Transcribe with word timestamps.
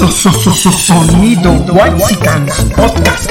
Sonido 0.00 1.52
Whitesicans 1.68 2.56
Podcast. 2.74 3.30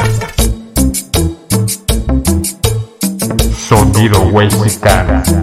Sonido 3.57 4.19
Whitesicans 4.31 5.33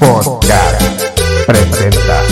Podcast 0.00 0.80
presenta 1.46 2.22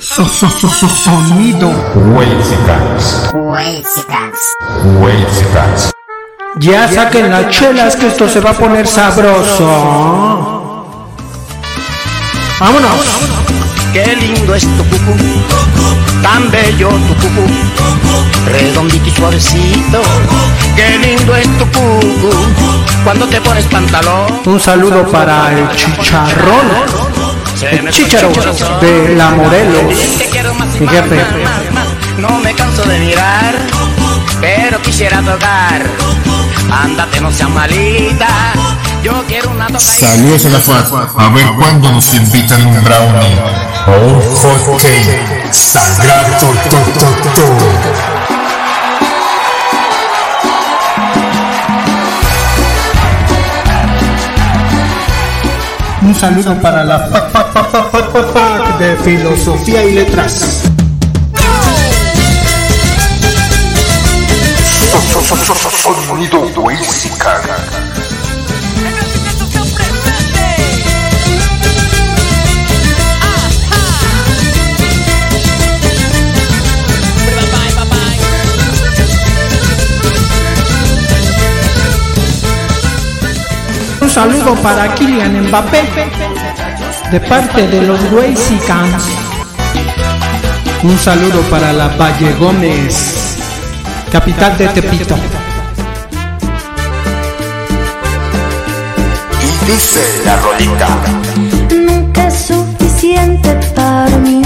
Sonido 0.00 1.68
Whitesicans 1.94 3.28
Whitesicans 3.34 4.38
Ya 6.58 6.88
saquen 6.88 7.30
las 7.30 7.50
chelas 7.50 7.96
que 7.96 8.06
esto 8.06 8.26
se 8.30 8.40
va 8.40 8.50
a 8.50 8.54
poner 8.54 8.86
sabroso. 8.86 9.66
Vámonos. 12.58 13.61
Qué 13.92 14.16
lindo 14.16 14.54
es 14.54 14.62
tu 14.62 14.84
cucú, 14.88 15.16
tan 16.22 16.50
bello 16.50 16.88
tu 16.88 17.14
cucú, 17.16 17.46
redondito 18.46 19.06
y 19.06 19.10
suavecito. 19.10 20.00
Qué 20.74 20.98
lindo 20.98 21.36
es 21.36 21.46
tu 21.58 21.66
cucú, 21.66 22.30
cuando 23.04 23.26
te 23.28 23.38
pones 23.42 23.66
pantalón. 23.66 24.40
Un 24.46 24.58
saludo 24.58 25.06
para 25.08 25.52
el 25.52 25.68
chicharrón. 25.76 26.72
El 27.60 27.92
corazón. 28.34 28.80
de 28.80 29.14
la 29.14 29.30
Morelos. 29.30 29.94
Mi 30.80 30.88
jefe. 30.88 31.20
No 32.16 32.38
me 32.38 32.54
canso 32.54 32.82
de 32.84 32.98
mirar, 32.98 33.54
pero 34.40 34.80
quisiera 34.80 35.20
tocar. 35.20 35.82
Ándate, 36.70 37.20
no 37.20 37.30
seas 37.30 37.50
malita. 37.50 38.54
Yo 39.02 39.22
quiero 39.28 39.50
una. 39.50 39.68
Saludos 39.78 40.46
a 40.46 40.48
la 40.48 40.58
FAT. 40.60 40.92
A 41.18 41.28
ver 41.28 41.46
cuándo 41.58 41.92
nos 41.92 42.14
invitan 42.14 42.66
un 42.66 42.82
brownie. 42.82 43.71
Un 43.84 44.20
hot 44.20 44.80
cake. 44.80 45.52
Sagrado 45.52 46.46
to, 46.70 46.78
to, 46.94 47.10
to. 47.34 47.46
Un 56.02 56.14
saludo 56.14 56.54
para 56.60 56.84
la 56.84 56.98
fac, 57.00 57.32
fac, 57.32 57.52
fac, 57.90 58.32
fac 58.32 58.78
de 58.78 58.96
filosofía 58.98 59.84
y 59.84 59.92
letras. 59.92 60.62
Sonido. 66.06 67.81
Saludo 84.12 84.54
para 84.56 84.94
Kylian 84.94 85.48
Mbappé 85.48 85.82
de 87.10 87.20
parte 87.20 87.66
de 87.66 87.80
los 87.80 87.98
Whitesicans. 88.12 89.04
Un 90.82 90.98
saludo 90.98 91.40
para 91.48 91.72
la 91.72 91.88
Valle 91.88 92.34
Gómez, 92.34 93.38
capital 94.10 94.58
de 94.58 94.68
Tepito. 94.68 95.16
Y 99.40 99.72
dice 99.72 100.22
la 100.26 100.36
rolita. 100.36 100.88
nunca 101.70 102.26
es 102.26 102.34
suficiente 102.34 103.58
para 103.74 104.14
mí. 104.18 104.42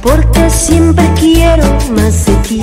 Porque 0.00 0.48
siempre 0.48 1.04
quiero 1.18 1.64
más 1.94 2.24
de 2.24 2.34
ti. 2.36 2.62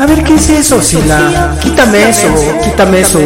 A 0.00 0.06
ver, 0.06 0.22
¿qué 0.22 0.34
es 0.34 0.48
eso, 0.48 0.80
Sila? 0.80 1.56
Quítame 1.60 2.08
eso, 2.08 2.32
quítame 2.62 3.00
eso. 3.00 3.18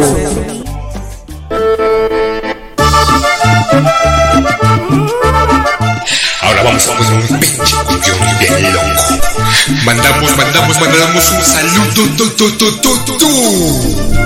Ahora 6.41 6.63
vamos 6.63 6.87
a 6.87 6.97
poner 6.97 7.13
un 7.13 7.39
pinche 7.39 8.11
bien 8.39 8.73
loco. 8.73 8.85
Mandamos, 9.85 10.35
mandamos, 10.35 10.79
mandamos 10.79 11.31
un 11.31 11.43
saludo. 11.43 11.83
Tu, 11.93 12.07
tu, 12.17 12.29
tu, 12.31 12.71
tu, 12.81 13.17
tu. 13.17 14.23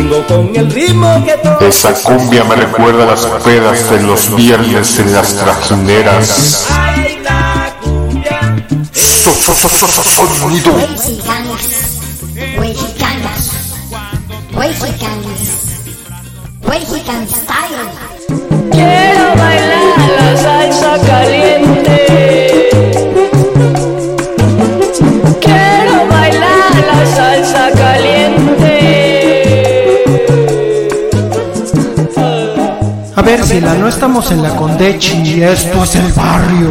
Vengo 0.00 0.26
con 0.26 0.56
el 0.56 0.70
ritmo 0.72 1.22
que 1.26 1.36
toca. 1.36 1.66
Esa 1.66 1.92
cumbia 1.92 2.42
me 2.44 2.56
recuerda 2.56 3.02
a 3.02 3.06
las 3.08 3.26
pedas 3.44 3.90
de 3.90 4.02
los 4.02 4.34
viernes 4.34 4.98
en 4.98 5.12
las 5.12 5.36
trajineras. 5.36 6.66
Ay, 6.70 7.18
la 7.22 7.74
cumbia. 7.82 8.56
So- 8.94 9.30
so- 9.34 9.54
so- 9.54 9.68
so- 9.68 10.02
so- 10.02 10.26
Sonido 10.40 10.72
No 33.40 33.88
estamos 33.88 34.30
en 34.32 34.42
la 34.42 34.54
Condechi, 34.54 35.42
esto 35.42 35.82
es 35.82 35.96
el 35.96 36.12
barrio. 36.12 36.70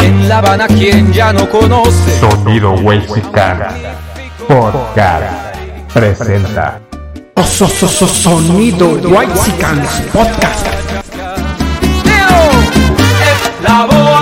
En 0.00 0.28
La 0.28 0.38
Habana, 0.38 0.66
quien 0.66 1.12
ya 1.12 1.32
no 1.32 1.48
conoce. 1.48 2.18
Sonido 2.18 2.72
Whitesicans 2.72 3.72
Podcast 4.48 5.56
presenta 5.94 6.80
Oh, 7.36 7.42
so- 7.42 7.66
so- 7.66 7.86
so- 7.88 8.06
Sonido 8.06 8.86
Whitesicans 9.10 9.90
Podcast. 10.12 10.66
La 13.62 13.86
boa. 13.90 14.13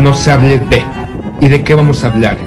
No 0.00 0.14
se 0.14 0.30
hable 0.30 0.58
de. 0.58 0.84
¿Y 1.40 1.48
de 1.48 1.62
qué 1.62 1.74
vamos 1.74 2.04
a 2.04 2.08
hablar? 2.08 2.38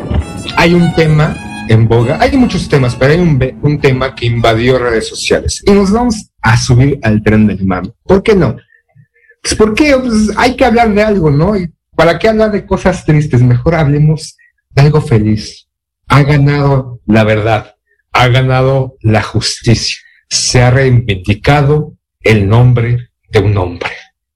Hay 0.57 0.73
un 0.73 0.93
tema 0.95 1.35
en 1.69 1.87
boga, 1.87 2.17
hay 2.19 2.35
muchos 2.37 2.67
temas, 2.67 2.95
pero 2.95 3.13
hay 3.13 3.19
un, 3.19 3.59
un 3.61 3.79
tema 3.79 4.15
que 4.15 4.25
invadió 4.25 4.77
redes 4.77 5.07
sociales. 5.07 5.61
Y 5.65 5.71
nos 5.71 5.91
vamos 5.91 6.31
a 6.41 6.57
subir 6.57 6.99
al 7.03 7.23
tren 7.23 7.47
del 7.47 7.65
mame. 7.65 7.91
¿Por 8.03 8.23
qué 8.23 8.35
no? 8.35 8.55
Pues 9.41 9.55
porque 9.55 9.95
pues, 9.97 10.31
hay 10.37 10.55
que 10.55 10.65
hablar 10.65 10.93
de 10.93 11.03
algo, 11.03 11.29
¿no? 11.29 11.53
Para 11.95 12.19
qué 12.19 12.29
hablar 12.29 12.51
de 12.51 12.65
cosas 12.65 13.05
tristes, 13.05 13.41
mejor 13.41 13.75
hablemos 13.75 14.37
de 14.69 14.81
algo 14.81 15.01
feliz. 15.01 15.67
Ha 16.07 16.23
ganado 16.23 16.99
la 17.05 17.23
verdad, 17.23 17.75
ha 18.11 18.27
ganado 18.27 18.97
la 19.01 19.21
justicia, 19.21 19.97
se 20.29 20.61
ha 20.61 20.71
reivindicado 20.71 21.93
el 22.21 22.47
nombre 22.47 23.09
de 23.29 23.39
un 23.39 23.57
hombre 23.57 23.91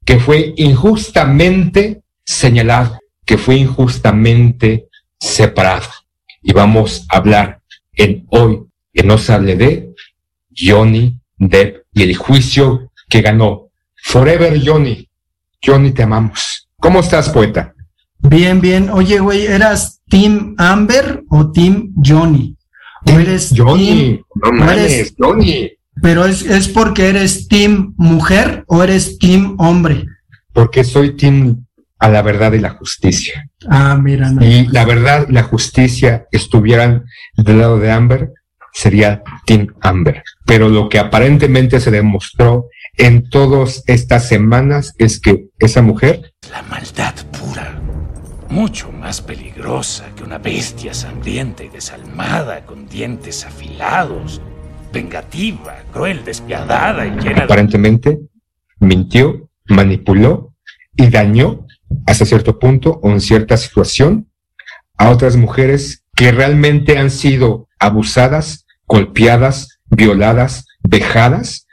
que 0.06 0.20
fue 0.20 0.54
injustamente 0.56 2.04
señalado, 2.24 3.00
que 3.25 3.38
fue 3.38 3.56
injustamente 3.56 4.88
separado. 5.19 5.88
Y 6.42 6.54
vamos 6.54 7.06
a 7.10 7.18
hablar 7.18 7.62
en 7.94 8.25
hoy, 8.30 8.62
que 8.94 9.04
no 9.04 9.18
se 9.18 9.33
hable 9.33 9.56
de 9.56 9.89
Johnny 10.56 11.19
Depp 11.38 11.83
y 11.94 12.04
el 12.04 12.16
juicio 12.16 12.92
que 13.10 13.22
ganó. 13.22 13.69
Forever 14.04 14.62
Johnny. 14.63 15.10
Johnny, 15.66 15.92
te 15.92 16.04
amamos. 16.04 16.69
¿Cómo 16.80 17.00
estás, 17.00 17.30
poeta? 17.30 17.74
Bien, 18.19 18.62
bien. 18.62 18.89
Oye, 18.92 19.19
güey, 19.19 19.45
¿eras 19.48 20.01
Team 20.07 20.56
Amber 20.57 21.24
o 21.30 21.51
Team 21.51 21.94
Johnny? 22.04 22.56
¿O 23.07 23.12
eres 23.19 23.51
Johnny, 23.56 23.88
team- 23.88 24.22
no 24.36 24.50
o 24.66 24.69
eres- 24.72 24.92
mames, 24.92 25.16
Johnny. 25.18 25.72
pero 26.01 26.25
es, 26.25 26.42
es 26.44 26.68
porque 26.68 27.10
eres 27.10 27.48
Team 27.48 27.94
Mujer 27.98 28.63
o 28.68 28.83
eres 28.83 29.18
Team 29.19 29.56
Hombre? 29.60 30.06
Porque 30.54 30.83
soy 30.83 31.16
team 31.16 31.65
a 32.00 32.10
la 32.10 32.22
verdad 32.22 32.54
y 32.54 32.60
la 32.60 32.72
justicia. 32.72 33.50
Ah, 33.68 33.98
mira, 34.02 34.30
no. 34.32 34.46
y 34.46 34.68
la 34.68 34.86
verdad 34.86 35.28
y 35.30 35.32
la 35.32 35.44
justicia 35.44 36.28
estuvieran 36.32 37.06
del 37.36 37.60
lado 37.60 37.80
de 37.80 37.92
Amber, 37.92 38.32
sería 38.74 39.24
Team 39.46 39.68
Amber. 39.82 40.24
Pero 40.46 40.70
lo 40.70 40.90
que 40.90 41.00
aparentemente 41.00 41.80
se 41.80 41.92
demostró 41.92 42.68
en 42.98 43.30
todas 43.30 43.84
estas 43.88 44.28
semanas 44.28 44.94
es 44.98 45.20
que 45.20 45.48
esa 45.60 45.82
mujer 45.82 46.34
La 46.52 46.62
maldad 46.64 47.14
pura, 47.38 47.80
mucho 48.50 48.92
más 48.92 49.22
peligrosa 49.22 50.06
que 50.16 50.24
una 50.24 50.38
bestia 50.38 50.94
sangrienta 50.94 51.64
y 51.64 51.70
desalmada 51.70 52.66
con 52.66 52.88
dientes 52.88 53.46
afilados, 53.46 54.42
vengativa, 54.94 55.78
cruel, 55.92 56.24
despiadada 56.24 57.06
y 57.06 57.12
llena 57.12 57.36
de... 57.36 57.44
aparentemente 57.44 58.20
mintió, 58.80 59.50
manipuló 59.68 60.54
y 60.96 61.10
dañó 61.10 61.65
hasta 62.06 62.25
cierto 62.25 62.60
punto 62.60 63.00
o 63.02 63.10
en 63.10 63.22
cierta 63.22 63.57
situación 63.57 64.30
a 64.98 65.10
otras 65.10 65.36
mujeres 65.36 66.04
que 66.16 66.31
realmente 66.31 66.98
han 66.98 67.12
sido 67.12 67.68
abusadas, 67.80 68.66
golpeadas, 68.88 69.80
violadas, 69.86 70.66
vejadas 70.81 71.68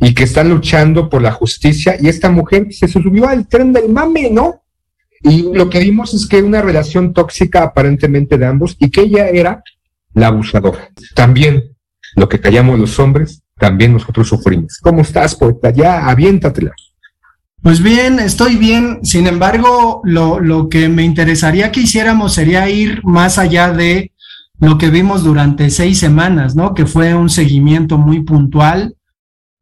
y 0.00 0.14
que 0.14 0.24
están 0.24 0.48
luchando 0.48 1.08
por 1.08 1.22
la 1.22 1.32
justicia 1.32 1.96
y 2.00 2.08
esta 2.08 2.30
mujer 2.30 2.68
se 2.70 2.88
subió 2.88 3.28
al 3.28 3.48
tren 3.48 3.72
del 3.72 3.88
mame, 3.88 4.30
¿no? 4.30 4.62
Y 5.22 5.52
lo 5.52 5.68
que 5.68 5.80
vimos 5.80 6.14
es 6.14 6.28
que 6.28 6.42
una 6.42 6.62
relación 6.62 7.12
tóxica 7.12 7.64
aparentemente 7.64 8.38
de 8.38 8.46
ambos 8.46 8.76
y 8.78 8.90
que 8.90 9.00
ella 9.02 9.28
era 9.28 9.64
la 10.14 10.28
abusadora. 10.28 10.90
También 11.14 11.76
lo 12.14 12.28
que 12.28 12.40
callamos 12.40 12.78
los 12.78 12.98
hombres, 13.00 13.42
también 13.56 13.92
nosotros 13.92 14.28
sufrimos. 14.28 14.78
¿Cómo 14.80 15.02
estás, 15.02 15.34
poeta? 15.34 15.70
Ya, 15.70 16.08
aviéntatela. 16.08 16.72
Pues 17.62 17.82
bien, 17.82 18.20
estoy 18.20 18.56
bien. 18.56 19.00
Sin 19.02 19.26
embargo, 19.26 20.00
lo, 20.04 20.40
lo 20.40 20.68
que 20.68 20.88
me 20.88 21.04
interesaría 21.04 21.72
que 21.72 21.80
hiciéramos 21.80 22.34
sería 22.34 22.68
ir 22.70 23.02
más 23.04 23.38
allá 23.38 23.72
de 23.72 24.12
lo 24.60 24.78
que 24.78 24.90
vimos 24.90 25.22
durante 25.24 25.70
seis 25.70 25.98
semanas, 25.98 26.54
¿no? 26.54 26.74
Que 26.74 26.86
fue 26.86 27.14
un 27.14 27.30
seguimiento 27.30 27.98
muy 27.98 28.22
puntual 28.22 28.96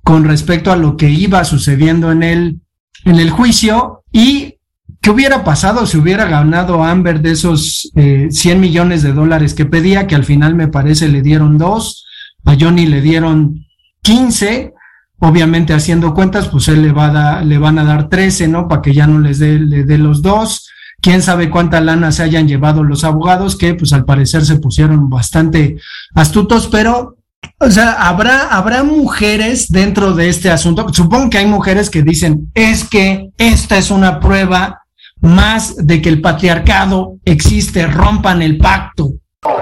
con 0.03 0.25
respecto 0.25 0.71
a 0.71 0.77
lo 0.77 0.97
que 0.97 1.11
iba 1.11 1.45
sucediendo 1.45 2.13
en 2.13 2.23
el, 2.23 2.61
en 3.05 3.17
el 3.17 3.31
juicio 3.31 4.05
y 4.13 4.55
qué 5.01 5.11
hubiera 5.11 5.43
pasado 5.43 5.87
si 5.87 5.99
hubiera 5.99 6.27
ganado 6.27 6.85
Amber 6.85 7.21
de 7.21 7.33
esos 7.33 7.91
eh, 7.97 8.29
100 8.31 8.61
millones 8.61 9.03
de 9.03 9.13
dólares 9.13 9.53
que 9.53 9.67
pedía, 9.67 10.07
que 10.07 10.15
al 10.15 10.25
final 10.25 10.55
me 10.55 10.69
parece 10.69 11.09
le 11.09 11.23
dieron 11.23 11.59
dos, 11.59 12.07
a 12.45 12.57
Johnny 12.59 12.87
le 12.87 13.01
dieron 13.01 13.67
15 14.03 14.75
obviamente 15.19 15.75
haciendo 15.75 16.15
cuentas, 16.15 16.49
pues 16.49 16.69
él 16.69 16.83
le 16.83 16.93
va 16.93 17.07
a 17.07 17.13
dar, 17.13 17.47
le 17.47 17.59
van 17.59 17.79
a 17.79 17.85
dar 17.85 18.09
13, 18.09 18.49
¿no? 18.49 18.69
Para 18.69 18.83
que 18.83 18.93
ya 18.93 19.07
no 19.07 19.19
les 19.19 19.39
dé, 19.39 19.59
le 19.59 19.85
dé 19.85 19.99
los 19.99 20.23
dos. 20.23 20.69
Quién 21.01 21.23
sabe 21.23 21.51
cuánta 21.51 21.81
lana 21.81 22.13
se 22.13 22.23
hayan 22.23 22.49
llevado 22.49 22.83
los 22.83 23.05
abogados, 23.05 23.57
que 23.57 23.75
pues 23.75 23.93
al 23.93 24.05
parecer 24.05 24.45
se 24.45 24.57
pusieron 24.57 25.11
bastante 25.11 25.77
astutos, 26.15 26.69
pero, 26.69 27.17
o 27.61 27.71
sea, 27.71 27.93
habrá, 27.93 28.49
habrá 28.49 28.83
mujeres 28.83 29.71
dentro 29.71 30.15
de 30.15 30.29
este 30.29 30.51
asunto. 30.51 30.87
Supongo 30.93 31.31
que 31.31 31.39
hay 31.39 31.47
mujeres 31.47 31.91
que 31.91 32.03
dicen, 32.03 32.51
es 32.55 32.89
que 32.89 33.31
esta 33.39 33.77
es 33.77 33.91
una 33.91 34.21
prueba 34.21 34.83
más 35.21 35.77
de 35.77 36.01
que 36.01 36.09
el 36.09 36.21
patriarcado 36.21 37.17
existe, 37.25 37.87
rompan 37.87 38.43
el 38.43 38.59
pacto. 38.59 39.11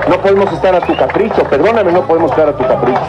No 0.08 0.20
podemos 0.20 0.52
estar 0.52 0.74
a 0.74 0.80
tu 0.80 0.96
capricho, 0.96 1.42
perdóname, 1.48 1.92
no 1.92 2.06
podemos 2.06 2.30
estar 2.30 2.48
a 2.48 2.56
tu 2.56 2.62
capricho. 2.62 3.00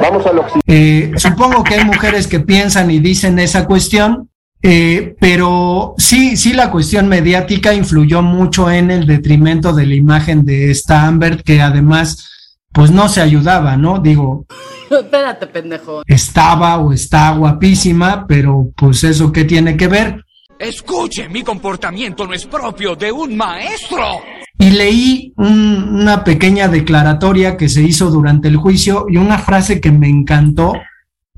Vamos 0.00 0.26
a 0.26 0.32
lo 0.32 0.46
que 0.46 0.52
Eh, 0.66 1.12
supongo 1.16 1.64
que 1.64 1.74
hay 1.74 1.84
mujeres 1.84 2.26
que 2.26 2.40
piensan 2.40 2.90
y 2.90 2.98
dicen 2.98 3.38
esa 3.38 3.66
cuestión, 3.66 4.30
eh, 4.62 5.14
pero 5.20 5.94
sí, 5.98 6.36
sí 6.36 6.52
la 6.52 6.70
cuestión 6.70 7.08
mediática 7.08 7.72
influyó 7.74 8.22
mucho 8.22 8.70
en 8.70 8.90
el 8.90 9.06
detrimento 9.06 9.72
de 9.72 9.86
la 9.86 9.94
imagen 9.94 10.44
de 10.44 10.70
esta 10.70 11.06
Amber, 11.06 11.42
que 11.42 11.60
además, 11.60 12.28
pues 12.72 12.90
no 12.90 13.08
se 13.08 13.20
ayudaba, 13.20 13.76
¿no? 13.76 13.98
Digo, 13.98 14.46
Espérate, 14.90 15.46
pendejo. 15.46 16.02
estaba 16.06 16.78
o 16.78 16.92
está 16.92 17.30
guapísima, 17.32 18.26
pero 18.26 18.68
pues 18.76 19.02
eso 19.04 19.32
qué 19.32 19.44
tiene 19.44 19.76
que 19.76 19.88
ver. 19.88 20.22
Escuche, 20.58 21.28
mi 21.28 21.42
comportamiento 21.42 22.26
no 22.26 22.32
es 22.32 22.46
propio 22.46 22.96
de 22.96 23.12
un 23.12 23.36
maestro. 23.36 24.20
Y 24.58 24.70
leí 24.70 25.32
un- 25.36 26.00
una 26.00 26.24
pequeña 26.24 26.68
declaratoria 26.68 27.56
que 27.56 27.68
se 27.68 27.82
hizo 27.82 28.10
durante 28.10 28.48
el 28.48 28.56
juicio 28.56 29.06
y 29.08 29.16
una 29.18 29.38
frase 29.38 29.80
que 29.80 29.92
me 29.92 30.08
encantó 30.08 30.72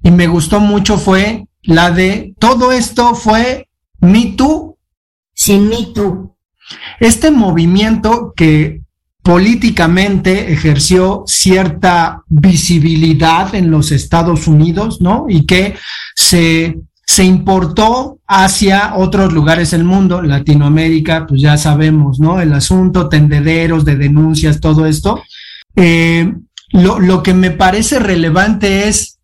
y 0.02 0.10
me 0.10 0.26
gustó 0.28 0.60
mucho 0.60 0.98
fue 0.98 1.46
la 1.62 1.90
de 1.90 2.34
todo 2.38 2.70
esto 2.72 3.14
fue 3.14 3.68
Me 4.00 4.34
Too. 4.37 4.76
Sin 5.34 5.68
Me 5.68 5.87
Too. 5.94 6.37
Este 7.00 7.30
movimiento 7.30 8.32
que 8.37 8.82
políticamente 9.22 10.52
ejerció 10.52 11.25
cierta 11.26 12.22
visibilidad 12.28 13.54
en 13.54 13.70
los 13.70 13.92
Estados 13.92 14.46
Unidos, 14.46 15.00
¿no? 15.00 15.26
Y 15.28 15.44
que 15.44 15.75
se, 16.14 16.78
se 17.08 17.24
importó 17.24 18.18
hacia 18.26 18.94
otros 18.94 19.32
lugares 19.32 19.70
del 19.70 19.82
mundo, 19.82 20.20
Latinoamérica, 20.20 21.26
pues 21.26 21.40
ya 21.40 21.56
sabemos, 21.56 22.20
¿no? 22.20 22.38
El 22.38 22.52
asunto, 22.52 23.08
tendederos 23.08 23.86
de 23.86 23.96
denuncias, 23.96 24.60
todo 24.60 24.84
esto. 24.84 25.22
Eh, 25.74 26.34
lo, 26.68 27.00
lo 27.00 27.22
que 27.22 27.32
me 27.32 27.50
parece 27.50 27.98
relevante 27.98 28.88
es 28.88 29.20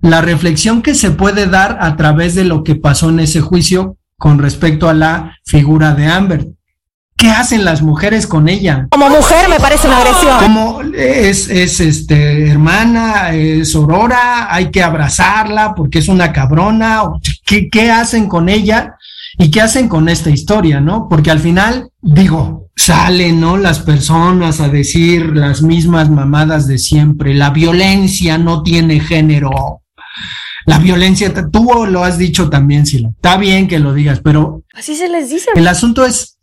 la 0.00 0.20
reflexión 0.20 0.82
que 0.82 0.96
se 0.96 1.12
puede 1.12 1.46
dar 1.46 1.78
a 1.80 1.96
través 1.96 2.34
de 2.34 2.42
lo 2.42 2.64
que 2.64 2.74
pasó 2.74 3.08
en 3.08 3.20
ese 3.20 3.40
juicio 3.40 3.96
con 4.16 4.40
respecto 4.40 4.88
a 4.88 4.94
la 4.94 5.36
figura 5.44 5.94
de 5.94 6.06
Amber. 6.06 6.48
¿Qué 7.18 7.30
hacen 7.30 7.64
las 7.64 7.82
mujeres 7.82 8.28
con 8.28 8.48
ella? 8.48 8.86
Como 8.90 9.10
mujer 9.10 9.48
me 9.48 9.58
parece 9.58 9.88
una 9.88 9.98
agresión. 9.98 10.38
Como 10.38 10.82
es, 10.94 11.48
es 11.48 11.80
este 11.80 12.48
hermana, 12.48 13.34
es 13.34 13.74
aurora, 13.74 14.54
hay 14.54 14.70
que 14.70 14.84
abrazarla 14.84 15.74
porque 15.74 15.98
es 15.98 16.06
una 16.08 16.32
cabrona. 16.32 17.02
¿Qué, 17.44 17.68
¿Qué 17.68 17.90
hacen 17.90 18.28
con 18.28 18.48
ella? 18.48 18.94
¿Y 19.36 19.50
qué 19.50 19.60
hacen 19.60 19.88
con 19.88 20.08
esta 20.08 20.30
historia, 20.30 20.80
no? 20.80 21.08
Porque 21.08 21.32
al 21.32 21.40
final, 21.40 21.90
digo, 22.00 22.68
salen, 22.76 23.40
¿no? 23.40 23.56
Las 23.56 23.80
personas 23.80 24.60
a 24.60 24.68
decir 24.68 25.36
las 25.36 25.60
mismas 25.60 26.10
mamadas 26.10 26.68
de 26.68 26.78
siempre. 26.78 27.34
La 27.34 27.50
violencia 27.50 28.38
no 28.38 28.62
tiene 28.62 29.00
género. 29.00 29.82
La 30.66 30.78
violencia, 30.78 31.32
tú 31.50 31.86
lo 31.88 32.04
has 32.04 32.18
dicho 32.18 32.48
también, 32.48 32.86
Sila. 32.86 33.08
Está 33.08 33.38
bien 33.38 33.66
que 33.66 33.78
lo 33.78 33.92
digas, 33.94 34.20
pero 34.22 34.62
Así 34.74 34.94
se 34.94 35.08
les 35.08 35.30
dice. 35.30 35.50
el 35.54 35.66
asunto 35.66 36.04
es, 36.04 36.37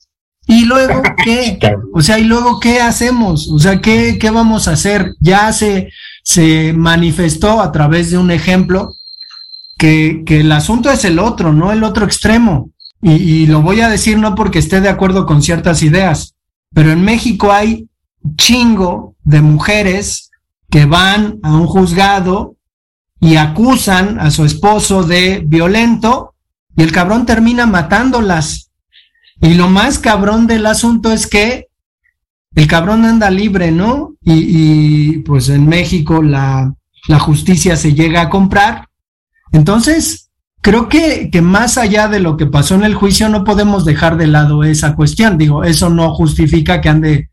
¿y 0.48 0.66
luego 0.66 1.02
qué? 1.24 1.60
O 1.94 2.02
sea, 2.02 2.20
¿y 2.20 2.24
luego 2.24 2.60
qué 2.60 2.82
hacemos? 2.82 3.50
O 3.50 3.60
sea, 3.60 3.82
¿qué, 3.82 4.18
qué 4.20 4.30
vamos 4.30 4.68
a 4.68 4.72
hacer? 4.72 5.16
Ya 5.20 5.52
se, 5.54 5.90
se 6.24 6.74
manifestó 6.74 7.62
a 7.62 7.72
través 7.72 8.12
de 8.12 8.18
un 8.18 8.32
ejemplo 8.32 8.94
que, 9.78 10.24
que 10.26 10.42
el 10.42 10.52
asunto 10.52 10.90
es 10.90 11.06
el 11.06 11.20
otro, 11.20 11.54
no 11.54 11.72
el 11.72 11.84
otro 11.84 12.06
extremo. 12.06 12.72
Y, 13.02 13.12
y 13.12 13.48
lo 13.48 13.62
voy 13.62 13.82
a 13.82 13.90
decir 13.90 14.18
no 14.18 14.36
porque 14.36 14.60
esté 14.60 14.82
de 14.82 14.90
acuerdo 14.90 15.26
con 15.26 15.42
ciertas 15.42 15.84
ideas, 15.84 16.36
pero 16.74 16.92
en 16.92 17.04
México 17.04 17.52
hay 17.52 17.88
chingo 18.36 19.16
de 19.24 19.42
mujeres 19.42 20.32
que 20.70 20.86
van 20.86 21.40
a 21.44 21.56
un 21.56 21.68
juzgado 21.68 22.56
y 23.20 23.38
acusan 23.38 24.20
a 24.20 24.32
su 24.32 24.46
esposo 24.46 25.04
de 25.04 25.44
violento 25.46 26.34
y 26.76 26.84
el 26.84 26.92
cabrón 26.92 27.26
termina 27.26 27.66
matándolas 27.66 28.72
Y 29.42 29.54
lo 29.56 29.70
más 29.70 30.00
cabrón 30.00 30.48
del 30.48 30.66
asunto 30.66 31.12
es 31.12 31.28
que 31.28 31.68
el 32.56 32.68
cabrón 32.68 33.06
anda 33.06 33.30
libre, 33.30 33.72
¿no? 33.72 34.16
Y, 34.22 35.14
y 35.14 35.18
pues 35.20 35.50
en 35.50 35.68
México 35.68 36.22
la, 36.22 36.74
la 37.08 37.20
justicia 37.20 37.76
se 37.76 37.94
llega 37.94 38.22
a 38.22 38.30
comprar. 38.30 38.88
Entonces, 39.52 40.32
creo 40.62 40.90
que, 40.90 41.30
que 41.32 41.42
más 41.42 41.78
allá 41.78 42.08
de 42.08 42.20
lo 42.20 42.38
que 42.38 42.46
pasó 42.46 42.76
en 42.76 42.84
el 42.84 42.96
juicio, 42.96 43.30
no 43.30 43.44
podemos 43.44 43.86
dejar 43.86 44.18
de 44.18 44.28
lado 44.28 44.64
esa 44.64 44.96
cuestión. 44.96 45.38
Digo, 45.38 45.64
eso 45.64 45.90
no 45.90 46.14
justifica 46.16 46.82
que 46.82 46.90
ande 46.90 47.30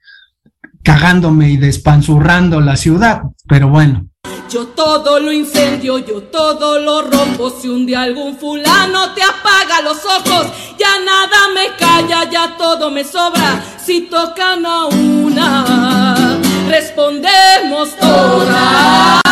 cagándome 0.82 1.50
y 1.50 1.56
despanzurrando 1.56 2.60
la 2.60 2.76
ciudad, 2.76 3.22
pero 3.48 3.68
bueno. 3.68 4.08
Yo 4.52 4.66
todo 4.66 5.18
lo 5.18 5.32
incendio, 5.32 5.96
yo 5.96 6.24
todo 6.24 6.78
lo 6.78 7.00
rompo. 7.00 7.48
Si 7.48 7.68
un 7.68 7.86
día 7.86 8.02
algún 8.02 8.36
fulano 8.36 9.14
te 9.14 9.22
apaga 9.22 9.80
los 9.82 10.04
ojos, 10.04 10.52
ya 10.78 10.98
nada 11.02 11.48
me 11.54 11.74
calla, 11.78 12.30
ya 12.30 12.54
todo 12.58 12.90
me 12.90 13.02
sobra. 13.02 13.64
Si 13.82 14.10
tocan 14.10 14.66
a 14.66 14.88
una, 14.88 16.38
respondemos 16.68 17.96
todas. 17.98 19.22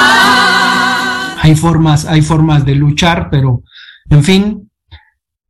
Hay 1.42 1.54
formas, 1.54 2.06
hay 2.06 2.22
formas 2.22 2.64
de 2.64 2.76
luchar, 2.76 3.28
pero 3.30 3.62
en 4.08 4.24
fin, 4.24 4.70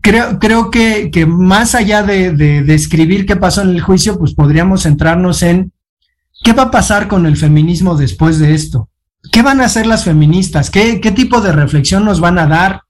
creo, 0.02 0.40
creo 0.40 0.72
que, 0.72 1.12
que 1.12 1.26
más 1.26 1.76
allá 1.76 2.02
de, 2.02 2.32
de 2.32 2.64
describir 2.64 3.24
qué 3.24 3.36
pasó 3.36 3.62
en 3.62 3.68
el 3.68 3.80
juicio, 3.80 4.18
pues 4.18 4.34
podríamos 4.34 4.82
centrarnos 4.82 5.44
en 5.44 5.72
qué 6.42 6.54
va 6.54 6.64
a 6.64 6.70
pasar 6.72 7.06
con 7.06 7.24
el 7.24 7.36
feminismo 7.36 7.94
después 7.94 8.40
de 8.40 8.54
esto. 8.54 8.89
¿Qué 9.30 9.42
van 9.42 9.60
a 9.60 9.66
hacer 9.66 9.86
las 9.86 10.04
feministas? 10.04 10.70
¿Qué, 10.70 11.00
¿Qué 11.00 11.12
tipo 11.12 11.40
de 11.40 11.52
reflexión 11.52 12.04
nos 12.04 12.20
van 12.20 12.38
a 12.38 12.46
dar? 12.46 12.82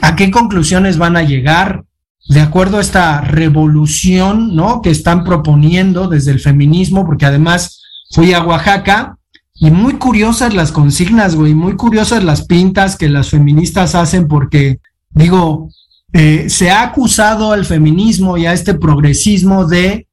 ¿A 0.00 0.16
qué 0.16 0.30
conclusiones 0.30 0.98
van 0.98 1.16
a 1.16 1.22
llegar? 1.22 1.84
De 2.28 2.40
acuerdo 2.40 2.78
a 2.78 2.80
esta 2.80 3.20
revolución, 3.20 4.54
¿no? 4.54 4.82
Que 4.82 4.90
están 4.90 5.24
proponiendo 5.24 6.08
desde 6.08 6.30
el 6.32 6.40
feminismo, 6.40 7.04
porque 7.06 7.26
además 7.26 7.82
fui 8.10 8.32
a 8.32 8.44
Oaxaca 8.44 9.18
y 9.54 9.70
muy 9.70 9.94
curiosas 9.94 10.54
las 10.54 10.72
consignas, 10.72 11.34
güey, 11.34 11.54
muy 11.54 11.74
curiosas 11.76 12.22
las 12.22 12.46
pintas 12.46 12.96
que 12.96 13.08
las 13.08 13.30
feministas 13.30 13.94
hacen, 13.94 14.28
porque, 14.28 14.80
digo, 15.10 15.70
eh, 16.12 16.48
se 16.48 16.70
ha 16.70 16.82
acusado 16.82 17.52
al 17.52 17.64
feminismo 17.64 18.38
y 18.38 18.46
a 18.46 18.52
este 18.52 18.74
progresismo 18.74 19.66
de 19.66 20.06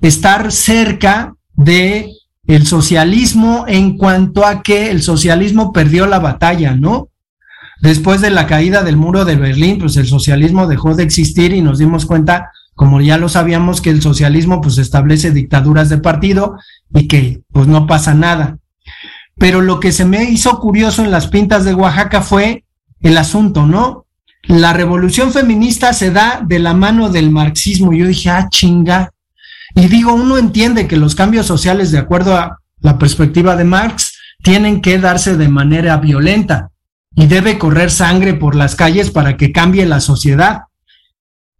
estar 0.00 0.52
cerca 0.52 1.34
de 1.54 2.10
el 2.46 2.66
socialismo 2.66 3.64
en 3.66 3.96
cuanto 3.96 4.44
a 4.44 4.62
que 4.62 4.90
el 4.90 5.02
socialismo 5.02 5.72
perdió 5.72 6.06
la 6.06 6.18
batalla, 6.18 6.74
¿no? 6.74 7.08
Después 7.80 8.20
de 8.20 8.30
la 8.30 8.46
caída 8.46 8.82
del 8.82 8.96
muro 8.96 9.24
de 9.24 9.36
Berlín, 9.36 9.78
pues 9.78 9.96
el 9.96 10.06
socialismo 10.06 10.66
dejó 10.66 10.94
de 10.94 11.02
existir 11.02 11.52
y 11.52 11.62
nos 11.62 11.78
dimos 11.78 12.06
cuenta, 12.06 12.50
como 12.74 13.00
ya 13.00 13.18
lo 13.18 13.28
sabíamos, 13.28 13.80
que 13.80 13.90
el 13.90 14.02
socialismo 14.02 14.60
pues 14.60 14.78
establece 14.78 15.30
dictaduras 15.30 15.88
de 15.88 15.98
partido 15.98 16.56
y 16.94 17.08
que 17.08 17.42
pues 17.52 17.66
no 17.66 17.86
pasa 17.86 18.14
nada. 18.14 18.58
Pero 19.36 19.60
lo 19.60 19.80
que 19.80 19.92
se 19.92 20.04
me 20.04 20.24
hizo 20.24 20.58
curioso 20.60 21.04
en 21.04 21.10
las 21.10 21.26
pintas 21.28 21.64
de 21.64 21.74
Oaxaca 21.74 22.22
fue 22.22 22.64
el 23.00 23.16
asunto, 23.18 23.66
¿no? 23.66 24.06
La 24.42 24.72
revolución 24.72 25.32
feminista 25.32 25.92
se 25.92 26.10
da 26.10 26.42
de 26.46 26.58
la 26.58 26.74
mano 26.74 27.08
del 27.08 27.30
marxismo. 27.30 27.92
Yo 27.92 28.06
dije, 28.06 28.30
ah, 28.30 28.48
chinga, 28.50 29.10
y 29.74 29.88
digo, 29.88 30.14
uno 30.14 30.38
entiende 30.38 30.86
que 30.86 30.96
los 30.96 31.14
cambios 31.14 31.46
sociales, 31.46 31.90
de 31.90 31.98
acuerdo 31.98 32.36
a 32.36 32.60
la 32.80 32.98
perspectiva 32.98 33.56
de 33.56 33.64
Marx, 33.64 34.16
tienen 34.42 34.80
que 34.80 34.98
darse 34.98 35.36
de 35.36 35.48
manera 35.48 35.96
violenta 35.96 36.70
y 37.16 37.26
debe 37.26 37.58
correr 37.58 37.90
sangre 37.90 38.34
por 38.34 38.54
las 38.54 38.76
calles 38.76 39.10
para 39.10 39.36
que 39.36 39.52
cambie 39.52 39.86
la 39.86 40.00
sociedad. 40.00 40.62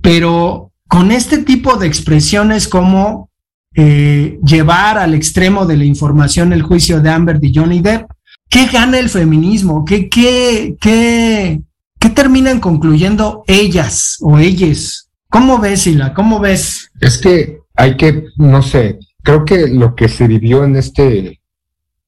Pero 0.00 0.72
con 0.86 1.10
este 1.10 1.38
tipo 1.38 1.76
de 1.76 1.86
expresiones 1.86 2.68
como 2.68 3.30
eh, 3.74 4.38
llevar 4.44 4.98
al 4.98 5.14
extremo 5.14 5.66
de 5.66 5.76
la 5.76 5.84
información 5.84 6.52
el 6.52 6.62
juicio 6.62 7.00
de 7.00 7.10
Amber 7.10 7.38
y 7.42 7.52
Johnny 7.52 7.80
Depp, 7.80 8.10
¿qué 8.48 8.66
gana 8.66 8.98
el 8.98 9.08
feminismo? 9.08 9.84
¿Qué, 9.84 10.08
qué, 10.08 10.76
qué, 10.80 11.60
qué 11.98 12.10
terminan 12.10 12.60
concluyendo 12.60 13.42
ellas 13.48 14.18
o 14.20 14.38
ellas? 14.38 15.08
¿Cómo 15.30 15.58
ves, 15.58 15.82
Sila? 15.82 16.14
¿Cómo 16.14 16.38
ves? 16.38 16.92
Es 17.00 17.18
que 17.18 17.63
hay 17.74 17.96
que, 17.96 18.24
no 18.36 18.62
sé, 18.62 18.98
creo 19.22 19.44
que 19.44 19.68
lo 19.68 19.94
que 19.94 20.08
se 20.08 20.26
vivió 20.26 20.64
en 20.64 20.76
este 20.76 21.40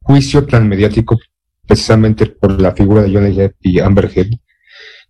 juicio 0.01 0.47
tan 0.47 0.69
mediático, 0.69 1.19
precisamente 1.67 2.27
por 2.27 2.61
la 2.61 2.73
figura 2.73 3.03
de 3.03 3.13
Johnny 3.13 3.35
Depp 3.35 3.57
y 3.61 3.81
Amber 3.81 4.11
Heard, 4.15 4.31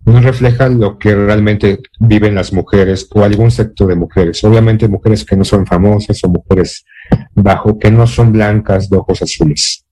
no 0.05 0.21
refleja 0.21 0.69
lo 0.69 0.97
que 0.97 1.13
realmente 1.13 1.79
viven 1.99 2.35
las 2.35 2.53
mujeres 2.53 3.07
o 3.13 3.23
algún 3.23 3.51
sector 3.51 3.87
de 3.87 3.95
mujeres. 3.95 4.43
Obviamente 4.43 4.87
mujeres 4.87 5.25
que 5.25 5.35
no 5.35 5.43
son 5.43 5.65
famosas 5.65 6.23
o 6.23 6.29
mujeres 6.29 6.85
bajo, 7.33 7.77
que 7.77 7.91
no 7.91 8.07
son 8.07 8.31
blancas 8.31 8.89
de 8.89 8.97
ojos 8.97 9.21
azules. 9.21 9.85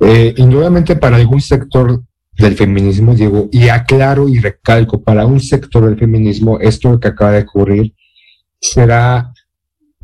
Eh, 0.00 0.34
indudablemente 0.36 0.96
para 0.96 1.16
algún 1.16 1.40
sector 1.40 2.02
del 2.36 2.54
feminismo, 2.56 3.14
digo, 3.14 3.48
y 3.52 3.68
aclaro 3.68 4.28
y 4.28 4.38
recalco, 4.38 5.02
para 5.02 5.26
un 5.26 5.40
sector 5.40 5.84
del 5.84 5.98
feminismo, 5.98 6.58
esto 6.60 6.98
que 6.98 7.08
acaba 7.08 7.32
de 7.32 7.42
ocurrir 7.42 7.92
será 8.60 9.33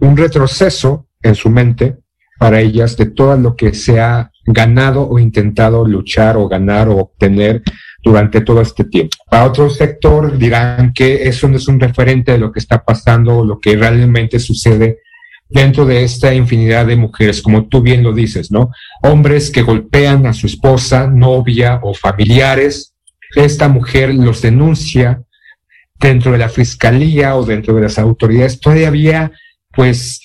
un 0.00 0.16
retroceso 0.16 1.06
en 1.22 1.34
su 1.34 1.50
mente 1.50 1.98
para 2.38 2.60
ellas 2.60 2.96
de 2.96 3.06
todo 3.06 3.36
lo 3.36 3.54
que 3.54 3.74
se 3.74 4.00
ha 4.00 4.30
ganado 4.46 5.08
o 5.08 5.18
intentado 5.18 5.86
luchar 5.86 6.36
o 6.36 6.48
ganar 6.48 6.88
o 6.88 6.96
obtener 6.96 7.62
durante 8.02 8.40
todo 8.40 8.62
este 8.62 8.84
tiempo. 8.84 9.16
Para 9.30 9.44
otro 9.44 9.68
sector 9.68 10.38
dirán 10.38 10.92
que 10.94 11.28
eso 11.28 11.48
no 11.48 11.56
es 11.56 11.68
un 11.68 11.78
referente 11.78 12.32
de 12.32 12.38
lo 12.38 12.50
que 12.50 12.58
está 12.58 12.82
pasando 12.82 13.38
o 13.38 13.44
lo 13.44 13.58
que 13.58 13.76
realmente 13.76 14.38
sucede 14.38 15.00
dentro 15.50 15.84
de 15.84 16.04
esta 16.04 16.32
infinidad 16.32 16.86
de 16.86 16.96
mujeres, 16.96 17.42
como 17.42 17.66
tú 17.66 17.82
bien 17.82 18.02
lo 18.02 18.12
dices, 18.12 18.50
¿no? 18.50 18.70
Hombres 19.02 19.50
que 19.50 19.62
golpean 19.62 20.26
a 20.26 20.32
su 20.32 20.46
esposa, 20.46 21.08
novia 21.08 21.80
o 21.82 21.92
familiares. 21.92 22.94
Esta 23.34 23.68
mujer 23.68 24.14
los 24.14 24.40
denuncia 24.42 25.22
dentro 25.98 26.32
de 26.32 26.38
la 26.38 26.48
fiscalía 26.48 27.36
o 27.36 27.44
dentro 27.44 27.74
de 27.74 27.82
las 27.82 27.98
autoridades. 27.98 28.60
Todavía 28.60 29.32
pues 29.80 30.20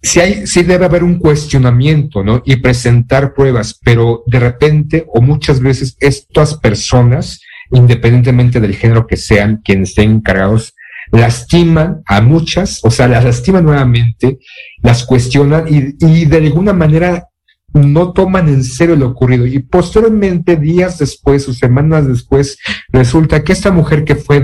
sí, 0.00 0.20
hay, 0.20 0.46
sí 0.46 0.62
debe 0.62 0.86
haber 0.86 1.04
un 1.04 1.18
cuestionamiento, 1.18 2.24
¿no? 2.24 2.40
Y 2.46 2.56
presentar 2.56 3.34
pruebas, 3.34 3.78
pero 3.84 4.22
de 4.26 4.40
repente 4.40 5.04
o 5.08 5.20
muchas 5.20 5.60
veces 5.60 5.98
estas 6.00 6.54
personas, 6.54 7.42
independientemente 7.72 8.58
del 8.58 8.74
género 8.74 9.06
que 9.06 9.18
sean, 9.18 9.60
quienes 9.62 9.90
estén 9.90 10.12
encargados, 10.12 10.74
lastiman 11.12 12.00
a 12.06 12.22
muchas, 12.22 12.82
o 12.84 12.90
sea, 12.90 13.06
las 13.06 13.26
lastiman 13.26 13.66
nuevamente, 13.66 14.38
las 14.78 15.04
cuestionan 15.04 15.66
y, 15.68 15.94
y 16.02 16.24
de 16.24 16.38
alguna 16.38 16.72
manera 16.72 17.28
no 17.72 18.12
toman 18.12 18.48
en 18.48 18.64
serio 18.64 18.96
lo 18.96 19.08
ocurrido. 19.08 19.46
Y 19.46 19.58
posteriormente, 19.60 20.56
días 20.56 20.98
después 20.98 21.48
o 21.48 21.52
semanas 21.52 22.06
después, 22.06 22.58
resulta 22.88 23.44
que 23.44 23.52
esta 23.52 23.70
mujer 23.70 24.04
que 24.04 24.16
fue 24.16 24.36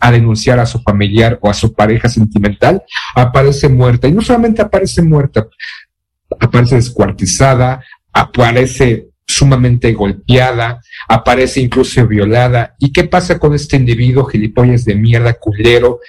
a 0.00 0.10
denunciar 0.10 0.58
a 0.58 0.66
su 0.66 0.80
familiar 0.82 1.38
o 1.42 1.50
a 1.50 1.54
su 1.54 1.74
pareja 1.74 2.08
sentimental 2.08 2.82
aparece 3.14 3.68
muerta. 3.68 4.08
Y 4.08 4.12
no 4.12 4.22
solamente 4.22 4.62
aparece 4.62 5.02
muerta, 5.02 5.46
aparece 6.38 6.76
descuartizada, 6.76 7.84
aparece 8.12 9.08
sumamente 9.26 9.92
golpeada, 9.92 10.80
aparece 11.08 11.60
incluso 11.60 12.06
violada. 12.06 12.74
¿Y 12.78 12.92
qué 12.92 13.04
pasa 13.04 13.38
con 13.38 13.54
este 13.54 13.76
individuo 13.76 14.24
gilipollas 14.24 14.84
de 14.84 14.94
mierda, 14.94 15.34
culero, 15.34 16.00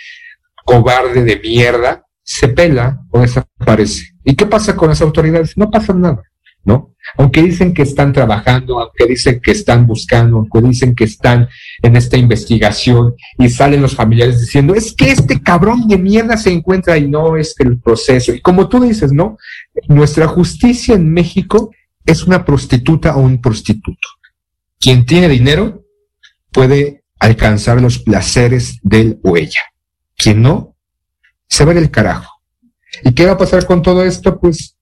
cobarde 0.63 1.23
de 1.23 1.37
mierda? 1.37 2.05
Se 2.23 2.47
pela 2.47 3.01
o 3.09 3.19
desaparece. 3.19 4.13
¿Y 4.23 4.35
qué 4.35 4.45
pasa 4.45 4.75
con 4.75 4.89
las 4.89 5.01
autoridades? 5.01 5.57
No 5.57 5.69
pasa 5.69 5.93
nada. 5.93 6.23
¿No? 6.63 6.93
Aunque 7.17 7.41
dicen 7.41 7.73
que 7.73 7.81
están 7.81 8.13
trabajando, 8.13 8.79
aunque 8.79 9.05
dicen 9.07 9.41
que 9.41 9.51
están 9.51 9.87
buscando, 9.87 10.37
aunque 10.37 10.61
dicen 10.61 10.95
que 10.95 11.05
están 11.05 11.49
en 11.81 11.95
esta 11.95 12.17
investigación 12.17 13.15
y 13.37 13.49
salen 13.49 13.81
los 13.81 13.95
familiares 13.95 14.39
diciendo, 14.39 14.75
es 14.75 14.93
que 14.93 15.11
este 15.11 15.41
cabrón 15.41 15.87
de 15.87 15.97
mierda 15.97 16.37
se 16.37 16.51
encuentra 16.51 16.97
y 16.97 17.07
no 17.07 17.37
es 17.37 17.55
el 17.59 17.79
proceso. 17.79 18.33
Y 18.33 18.41
como 18.41 18.69
tú 18.69 18.79
dices, 18.79 19.11
¿no? 19.11 19.37
Nuestra 19.87 20.27
justicia 20.27 20.95
en 20.95 21.11
México 21.11 21.71
es 22.05 22.23
una 22.23 22.45
prostituta 22.45 23.15
o 23.15 23.21
un 23.21 23.41
prostituto. 23.41 24.07
Quien 24.79 25.05
tiene 25.05 25.27
dinero 25.27 25.83
puede 26.51 27.03
alcanzar 27.19 27.81
los 27.81 27.99
placeres 27.99 28.79
de 28.83 29.01
él 29.01 29.19
o 29.23 29.37
ella. 29.37 29.61
Quien 30.17 30.41
no, 30.41 30.75
se 31.47 31.65
va 31.65 31.73
del 31.73 31.91
carajo. 31.91 32.41
¿Y 33.03 33.13
qué 33.13 33.25
va 33.25 33.33
a 33.33 33.37
pasar 33.37 33.65
con 33.65 33.81
todo 33.81 34.03
esto? 34.03 34.39
Pues, 34.39 34.75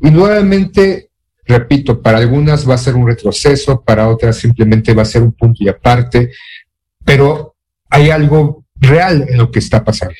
y 0.00 0.10
nuevamente 0.10 1.10
repito, 1.46 2.00
para 2.00 2.18
algunas 2.18 2.68
va 2.68 2.74
a 2.74 2.78
ser 2.78 2.94
un 2.94 3.06
retroceso, 3.06 3.82
para 3.82 4.08
otras 4.08 4.36
simplemente 4.36 4.94
va 4.94 5.02
a 5.02 5.06
ser 5.06 5.22
un 5.22 5.32
punto 5.32 5.62
y 5.62 5.68
aparte, 5.68 6.30
pero 7.04 7.56
hay 7.90 8.10
algo 8.10 8.64
real 8.76 9.26
en 9.28 9.38
lo 9.38 9.50
que 9.50 9.58
está 9.58 9.84
pasando. 9.84 10.14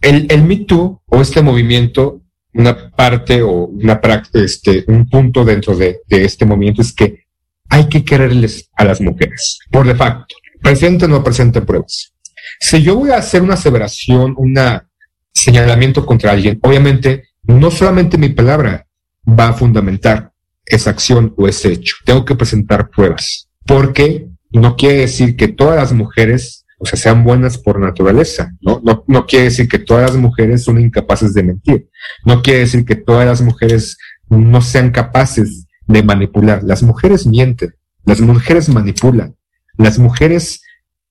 El, 0.00 0.26
el 0.30 0.42
Me 0.42 0.56
Too 0.56 1.02
o 1.06 1.20
este 1.20 1.42
movimiento, 1.42 2.22
una 2.52 2.90
parte 2.90 3.42
o 3.42 3.66
una 3.66 4.00
este, 4.34 4.84
un 4.88 5.08
punto 5.08 5.44
dentro 5.44 5.76
de, 5.76 6.00
de 6.06 6.24
este 6.24 6.44
movimiento 6.44 6.82
es 6.82 6.92
que 6.92 7.24
hay 7.68 7.88
que 7.88 8.04
quererles 8.04 8.70
a 8.76 8.84
las 8.84 9.00
mujeres, 9.00 9.58
por 9.70 9.86
de 9.86 9.94
facto, 9.94 10.34
presente 10.62 11.06
o 11.06 11.08
no 11.08 11.24
presente 11.24 11.62
pruebas. 11.62 12.12
Si 12.60 12.82
yo 12.82 12.96
voy 12.96 13.10
a 13.10 13.16
hacer 13.16 13.42
una 13.42 13.54
aseveración, 13.54 14.34
una 14.36 14.88
señalamiento 15.32 16.06
contra 16.06 16.30
alguien, 16.30 16.58
obviamente 16.62 17.30
no 17.42 17.70
solamente 17.70 18.16
mi 18.18 18.28
palabra 18.28 18.86
va 19.26 19.48
a 19.48 19.52
fundamentar 19.54 20.33
esa 20.66 20.90
acción 20.90 21.34
o 21.36 21.48
ese 21.48 21.72
hecho, 21.72 21.96
tengo 22.04 22.24
que 22.24 22.34
presentar 22.34 22.90
pruebas, 22.90 23.48
porque 23.66 24.28
no 24.50 24.76
quiere 24.76 24.98
decir 24.98 25.36
que 25.36 25.48
todas 25.48 25.76
las 25.76 25.92
mujeres, 25.92 26.64
o 26.78 26.86
sea, 26.86 26.98
sean 26.98 27.24
buenas 27.24 27.58
por 27.58 27.80
naturaleza, 27.80 28.52
¿no? 28.60 28.80
No, 28.84 29.04
no 29.06 29.26
quiere 29.26 29.46
decir 29.46 29.68
que 29.68 29.78
todas 29.78 30.10
las 30.10 30.16
mujeres 30.16 30.64
son 30.64 30.80
incapaces 30.80 31.34
de 31.34 31.42
mentir, 31.42 31.88
no 32.24 32.42
quiere 32.42 32.60
decir 32.60 32.84
que 32.84 32.96
todas 32.96 33.26
las 33.26 33.42
mujeres 33.42 33.96
no 34.28 34.60
sean 34.60 34.90
capaces 34.90 35.66
de 35.86 36.02
manipular. 36.02 36.62
Las 36.62 36.82
mujeres 36.82 37.26
mienten, 37.26 37.74
las 38.04 38.20
mujeres 38.20 38.68
manipulan, 38.68 39.36
las 39.76 39.98
mujeres 39.98 40.62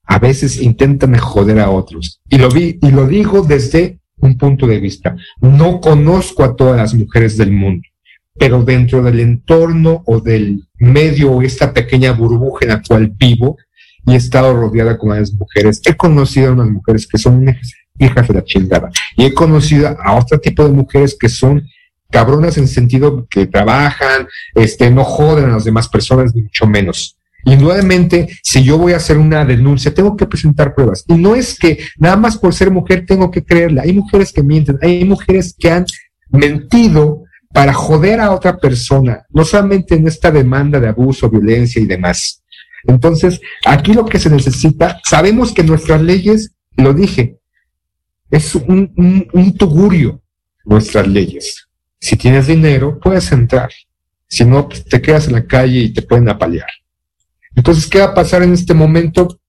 a 0.06 0.20
veces 0.20 0.62
intentan 0.62 1.16
joder 1.18 1.60
a 1.60 1.70
otros. 1.70 2.22
Y 2.30 2.38
lo 2.38 2.50
vi, 2.50 2.80
y 2.82 2.92
lo 2.92 3.08
digo 3.08 3.42
desde 3.42 4.00
un 4.18 4.38
punto 4.38 4.68
de 4.68 4.80
vista. 4.80 5.16
No 5.42 5.80
conozco 5.80 6.44
a 6.44 6.56
todas 6.56 6.78
las 6.78 6.94
mujeres 6.94 7.38
del 7.38 7.52
mundo, 7.52 7.88
pero 8.38 8.64
dentro 8.64 9.02
del 9.04 9.20
entorno 9.20 10.04
o 10.06 10.20
del 10.20 10.68
medio 10.78 11.32
o 11.32 11.42
esta 11.42 11.74
pequeña 11.74 12.12
burbuja 12.12 12.66
en 12.66 12.70
la 12.70 12.82
cual 12.82 13.14
vivo 13.16 13.58
y 14.06 14.14
he 14.14 14.16
estado 14.16 14.54
rodeada 14.54 14.98
con 14.98 15.18
las 15.18 15.34
mujeres, 15.34 15.82
he 15.86 15.96
conocido 15.96 16.50
a 16.50 16.54
unas 16.54 16.70
mujeres 16.70 17.08
que 17.08 17.18
son 17.18 17.46
hijas 18.00 18.28
de 18.28 18.34
la 18.34 18.44
chingada 18.44 18.90
y 19.16 19.26
he 19.26 19.34
conocido 19.34 19.96
a 20.04 20.16
otro 20.16 20.40
tipo 20.40 20.66
de 20.66 20.72
mujeres 20.72 21.16
que 21.20 21.30
son 21.30 21.64
cabronas 22.14 22.58
en 22.58 22.68
sentido 22.68 23.28
que 23.30 23.48
trabajan, 23.48 24.28
este, 24.54 24.92
no 24.92 25.04
joden 25.04 25.46
a 25.46 25.54
las 25.54 25.64
demás 25.64 25.90
personas, 25.90 26.34
ni 26.36 26.44
mucho 26.44 26.68
menos. 26.68 27.18
Indudablemente, 27.46 28.30
si 28.42 28.64
yo 28.64 28.78
voy 28.78 28.94
a 28.94 28.98
hacer 28.98 29.18
una 29.18 29.44
denuncia, 29.44 29.94
tengo 29.94 30.16
que 30.16 30.28
presentar 30.28 30.76
pruebas. 30.76 31.04
Y 31.08 31.16
no 31.16 31.36
es 31.36 31.58
que 31.58 31.80
nada 31.98 32.16
más 32.16 32.38
por 32.38 32.54
ser 32.54 32.72
mujer 32.72 33.06
tengo 33.06 33.32
que 33.32 33.44
creerla. 33.44 33.82
Hay 33.82 33.94
mujeres 33.94 34.32
que 34.32 34.44
mienten, 34.44 34.78
hay 34.82 35.04
mujeres 35.04 35.54
que 35.58 35.70
han 35.70 35.86
mentido 36.30 37.24
para 37.54 37.72
joder 37.72 38.20
a 38.20 38.32
otra 38.32 38.58
persona, 38.58 39.26
no 39.30 39.46
solamente 39.46 39.96
en 39.96 40.08
esta 40.08 40.32
demanda 40.32 40.80
de 40.80 40.90
abuso, 40.90 41.30
violencia 41.30 41.82
y 41.82 41.86
demás. 41.86 42.44
Entonces, 42.86 43.40
aquí 43.66 43.94
lo 43.94 44.06
que 44.06 44.20
se 44.20 44.30
necesita, 44.30 45.00
sabemos 45.04 45.54
que 45.54 45.64
nuestras 45.64 46.02
leyes, 46.02 46.52
lo 46.76 46.94
dije, 46.94 47.38
es 48.32 48.56
un, 48.56 48.92
un, 48.98 49.28
un 49.32 49.56
tugurio, 49.56 50.22
nuestras 50.66 51.08
leyes. 51.08 51.68
Si 52.00 52.18
tienes 52.18 52.48
dinero, 52.48 53.00
puedes 53.00 53.32
entrar. 53.32 53.70
Si 54.28 54.44
no, 54.44 54.68
te 54.68 55.00
quedas 55.00 55.28
en 55.28 55.34
la 55.34 55.46
calle 55.46 55.80
y 55.80 55.94
te 55.94 56.02
pueden 56.02 56.28
apalear. 56.28 56.70
Entonces, 57.56 57.88
¿qué 57.88 58.00
va 58.00 58.06
a 58.06 58.14
pasar 58.16 58.42
en 58.42 58.54
este 58.54 58.74
momento? 58.74 59.40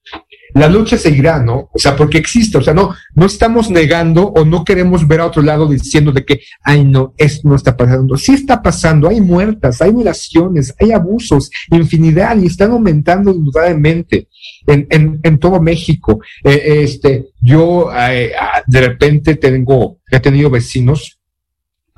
La 0.54 0.68
lucha 0.68 0.96
seguirá, 0.96 1.40
¿no? 1.40 1.68
O 1.72 1.78
sea, 1.78 1.96
porque 1.96 2.18
existe, 2.18 2.58
o 2.58 2.62
sea, 2.62 2.72
no, 2.72 2.94
no 3.14 3.26
estamos 3.26 3.70
negando 3.70 4.28
o 4.28 4.44
no 4.44 4.64
queremos 4.64 5.06
ver 5.06 5.20
a 5.20 5.26
otro 5.26 5.42
lado 5.42 5.68
diciendo 5.68 6.12
de 6.12 6.24
que, 6.24 6.42
ay, 6.62 6.84
no, 6.84 7.12
esto 7.16 7.48
no 7.48 7.56
está 7.56 7.76
pasando. 7.76 8.16
Sí 8.16 8.34
está 8.34 8.62
pasando, 8.62 9.08
hay 9.08 9.20
muertas, 9.20 9.82
hay 9.82 9.92
violaciones, 9.92 10.72
hay 10.80 10.92
abusos, 10.92 11.50
infinidad, 11.72 12.36
y 12.38 12.46
están 12.46 12.70
aumentando 12.70 13.32
indudablemente 13.32 14.28
en, 14.66 14.86
en, 14.90 15.20
en 15.24 15.38
todo 15.38 15.60
México. 15.60 16.20
Eh, 16.44 16.82
este, 16.84 17.30
yo 17.40 17.90
eh, 17.92 18.32
de 18.68 18.80
repente 18.80 19.34
tengo, 19.34 19.98
he 20.08 20.20
tenido 20.20 20.50
vecinos, 20.50 21.18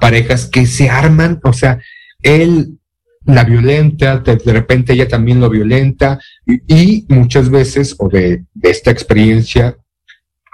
parejas 0.00 0.46
que 0.46 0.64
se 0.64 0.88
arman, 0.88 1.40
o 1.44 1.52
sea, 1.52 1.78
él 2.22 2.78
la 3.26 3.44
violenta, 3.44 4.18
de, 4.18 4.52
repente 4.52 4.92
ella 4.92 5.08
también 5.08 5.40
lo 5.40 5.50
violenta 5.50 6.18
y, 6.46 7.04
muchas 7.08 7.50
veces, 7.50 7.94
o 7.98 8.08
de, 8.08 8.44
de, 8.54 8.70
esta 8.70 8.90
experiencia 8.90 9.76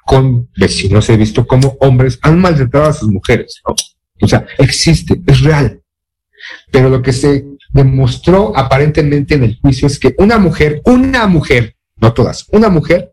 con 0.04 0.48
vecinos, 0.56 1.08
he 1.10 1.16
visto 1.16 1.46
como 1.46 1.76
hombres 1.80 2.18
han 2.22 2.40
maltratado 2.40 2.86
a 2.86 2.92
sus 2.92 3.10
mujeres, 3.10 3.60
¿no? 3.66 3.74
O 4.20 4.28
sea, 4.28 4.46
existe, 4.58 5.20
es 5.26 5.40
real. 5.42 5.82
Pero 6.70 6.88
lo 6.88 7.02
que 7.02 7.12
se 7.12 7.44
demostró 7.70 8.56
aparentemente 8.56 9.34
en 9.34 9.44
el 9.44 9.58
juicio 9.60 9.86
es 9.86 9.98
que 9.98 10.14
una 10.18 10.38
mujer, 10.38 10.80
una 10.84 11.26
mujer, 11.26 11.76
no 11.96 12.12
todas, 12.12 12.46
una 12.52 12.68
mujer 12.68 13.12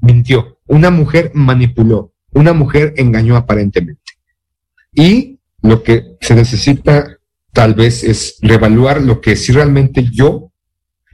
mintió, 0.00 0.58
una 0.66 0.90
mujer 0.90 1.30
manipuló, 1.34 2.12
una 2.32 2.52
mujer 2.52 2.94
engañó 2.96 3.36
aparentemente. 3.36 4.00
Y 4.92 5.38
lo 5.62 5.82
que 5.82 6.16
se 6.20 6.34
necesita 6.34 7.13
tal 7.54 7.74
vez 7.74 8.02
es 8.02 8.36
reevaluar 8.42 9.00
lo 9.00 9.20
que 9.20 9.36
si 9.36 9.52
realmente 9.52 10.04
yo, 10.12 10.50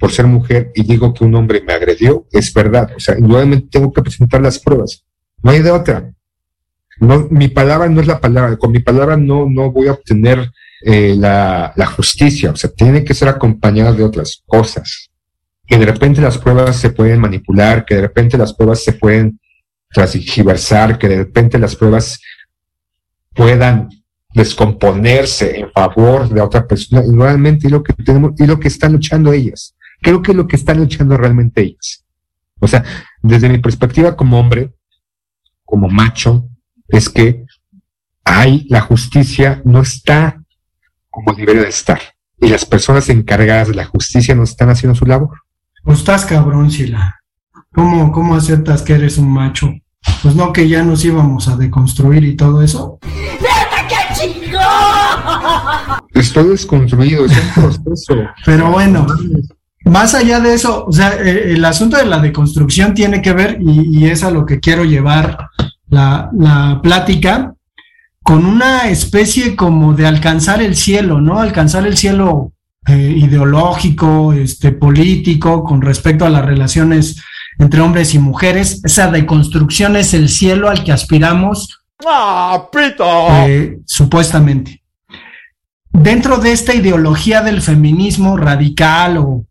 por 0.01 0.11
ser 0.11 0.27
mujer, 0.27 0.73
y 0.75 0.83
digo 0.83 1.13
que 1.13 1.23
un 1.23 1.35
hombre 1.35 1.61
me 1.61 1.75
agredió, 1.75 2.27
es 2.33 2.53
verdad. 2.53 2.91
O 2.97 2.99
sea, 2.99 3.15
nuevamente 3.17 3.69
tengo 3.71 3.93
que 3.93 4.03
presentar 4.03 4.41
las 4.41 4.59
pruebas. 4.59 5.05
No 5.43 5.51
hay 5.51 5.61
de 5.61 5.71
otra. 5.71 6.11
No, 6.99 7.29
mi 7.31 7.49
palabra 7.49 7.89
no 7.91 8.01
es 8.01 8.07
la 8.07 8.21
palabra. 8.21 8.57
Con 8.57 8.73
mi 8.73 8.79
palabra 8.79 9.19
no, 9.19 9.47
no 9.49 9.71
voy 9.71 9.89
a 9.89 9.93
obtener 9.93 10.51
eh, 10.83 11.15
la, 11.17 11.75
la 11.77 11.87
justicia. 11.87 12.51
O 12.51 12.57
sea, 12.57 12.71
tiene 12.71 13.05
que 13.05 13.15
ser 13.15 13.29
acompañada 13.29 13.93
de 13.93 14.03
otras 14.03 14.43
cosas. 14.47 15.11
Que 15.67 15.77
de 15.77 15.87
repente 15.87 16.23
las 16.23 16.39
pruebas 16.39 16.77
se 16.77 16.91
pueden 16.91 17.21
manipular, 17.21 17.85
que 17.85 17.97
de 17.97 18.03
repente 18.03 18.39
las 18.39 18.55
pruebas 18.55 18.83
se 18.83 18.95
pueden 18.95 19.39
transgiversar, 19.93 20.99
que 20.99 21.09
de 21.09 21.17
repente 21.17 21.59
las 21.59 21.77
pruebas 21.77 22.19
puedan 23.35 23.89
descomponerse 24.35 25.59
en 25.59 25.71
favor 25.73 26.29
de 26.29 26.41
otra 26.41 26.67
persona 26.67 27.03
y 27.05 27.15
realmente 27.17 27.67
es 27.67 27.73
lo 27.73 27.83
que 27.83 27.93
tenemos 27.95 28.33
y 28.39 28.47
lo 28.47 28.61
que 28.61 28.69
están 28.69 28.93
luchando 28.93 29.33
ellas. 29.33 29.75
Creo 30.01 30.23
que 30.23 30.31
es 30.31 30.37
lo 30.37 30.47
que 30.47 30.57
están 30.57 30.79
luchando 30.79 31.17
realmente 31.17 31.63
ellas. 31.63 32.05
O 32.61 32.69
sea, 32.69 32.85
desde 33.23 33.49
mi 33.49 33.59
perspectiva 33.59 34.17
como 34.17 34.39
hombre, 34.39 34.73
como 35.65 35.89
macho, 35.89 36.49
es 36.89 37.09
que 37.09 37.45
hay 38.25 38.67
la 38.69 38.81
justicia 38.81 39.63
no 39.65 39.81
está 39.81 40.43
como 41.11 41.35
debería 41.35 41.63
de 41.63 41.69
estar 41.69 42.01
y 42.41 42.49
las 42.49 42.65
personas 42.65 43.09
encargadas 43.09 43.69
de 43.69 43.75
la 43.75 43.85
justicia 43.85 44.35
no 44.35 44.45
están 44.45 44.71
haciendo 44.71 44.97
su 44.97 45.05
labor. 45.05 45.43
Pues 45.85 45.99
estás 45.99 46.25
cabrón, 46.25 46.71
Sila. 46.71 47.21
¿Cómo, 47.73 48.11
¿Cómo 48.13 48.35
aceptas 48.35 48.83
que 48.83 48.95
eres 48.95 49.19
un 49.19 49.31
macho? 49.31 49.73
Pues 50.23 50.35
no 50.35 50.53
que 50.53 50.69
ya 50.69 50.83
nos 50.83 51.05
íbamos 51.05 51.49
a 51.49 51.57
deconstruir 51.57 52.25
y 52.25 52.37
todo 52.37 52.63
eso. 52.63 52.99
Estoy 56.15 56.49
desconstruido, 56.49 57.25
es 57.27 57.33
un 57.33 57.63
proceso. 57.63 58.15
Pero 58.45 58.71
bueno, 58.71 59.07
más 59.85 60.15
allá 60.15 60.41
de 60.41 60.55
eso, 60.55 60.85
o 60.87 60.93
sea, 60.93 61.15
eh, 61.15 61.53
el 61.55 61.65
asunto 61.65 61.97
de 61.97 62.07
la 62.07 62.19
deconstrucción 62.19 62.95
tiene 62.95 63.23
que 63.23 63.33
ver, 63.33 63.59
y, 63.61 63.99
y 63.99 64.07
es 64.07 64.23
a 64.23 64.31
lo 64.31 64.45
que 64.45 64.61
quiero 64.61 64.85
llevar 64.85 65.49
la, 65.89 66.31
la, 66.37 66.81
plática, 66.83 67.55
con 68.23 68.45
una 68.45 68.89
especie 68.89 69.57
como 69.57 69.95
de 69.95 70.07
alcanzar 70.07 70.63
el 70.63 70.77
cielo, 70.77 71.21
¿no? 71.21 71.41
Alcanzar 71.41 71.87
el 71.87 71.97
cielo 71.97 72.53
eh, 72.87 73.15
ideológico, 73.17 74.33
este, 74.33 74.73
político, 74.73 75.63
con 75.65 75.83
respecto 75.83 76.25
a 76.25 76.31
las 76.31 76.45
relaciones 76.45 77.23
entre 77.59 77.81
hombres 77.81 78.15
y 78.15 78.19
mujeres. 78.19 78.81
Esa 78.85 79.11
deconstrucción 79.11 79.97
es 79.97 80.15
el 80.15 80.29
cielo 80.29 80.69
al 80.69 80.83
que 80.83 80.93
aspiramos. 80.93 81.83
¡Ah, 82.07 82.69
pito! 82.73 83.05
Eh, 83.47 83.79
supuestamente. 83.85 84.80
Dentro 85.93 86.39
de 86.39 86.53
esta 86.53 86.75
ideología 86.75 87.43
del 87.43 87.63
feminismo 87.63 88.37
radical 88.37 89.19
o 89.19 89.47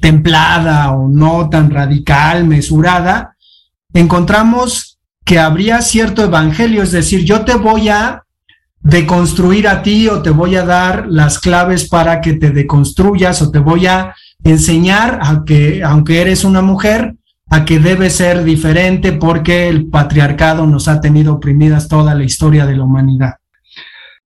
templada 0.00 0.92
o 0.92 1.08
no 1.08 1.48
tan 1.50 1.70
radical, 1.70 2.44
mesurada, 2.44 3.36
encontramos 3.92 4.98
que 5.24 5.38
habría 5.38 5.80
cierto 5.82 6.24
evangelio, 6.24 6.82
es 6.82 6.92
decir, 6.92 7.24
yo 7.24 7.44
te 7.44 7.54
voy 7.54 7.88
a 7.88 8.24
deconstruir 8.80 9.66
a 9.66 9.82
ti 9.82 10.08
o 10.08 10.20
te 10.20 10.30
voy 10.30 10.56
a 10.56 10.64
dar 10.64 11.06
las 11.08 11.38
claves 11.38 11.88
para 11.88 12.20
que 12.20 12.34
te 12.34 12.50
deconstruyas 12.50 13.40
o 13.40 13.50
te 13.50 13.58
voy 13.58 13.86
a 13.86 14.14
enseñar 14.42 15.18
a 15.22 15.44
que, 15.44 15.82
aunque 15.82 16.20
eres 16.20 16.44
una 16.44 16.60
mujer, 16.60 17.16
a 17.48 17.64
que 17.64 17.78
debe 17.78 18.10
ser 18.10 18.44
diferente 18.44 19.12
porque 19.12 19.68
el 19.68 19.86
patriarcado 19.86 20.66
nos 20.66 20.88
ha 20.88 21.00
tenido 21.00 21.34
oprimidas 21.34 21.88
toda 21.88 22.14
la 22.14 22.24
historia 22.24 22.66
de 22.66 22.76
la 22.76 22.84
humanidad. 22.84 23.34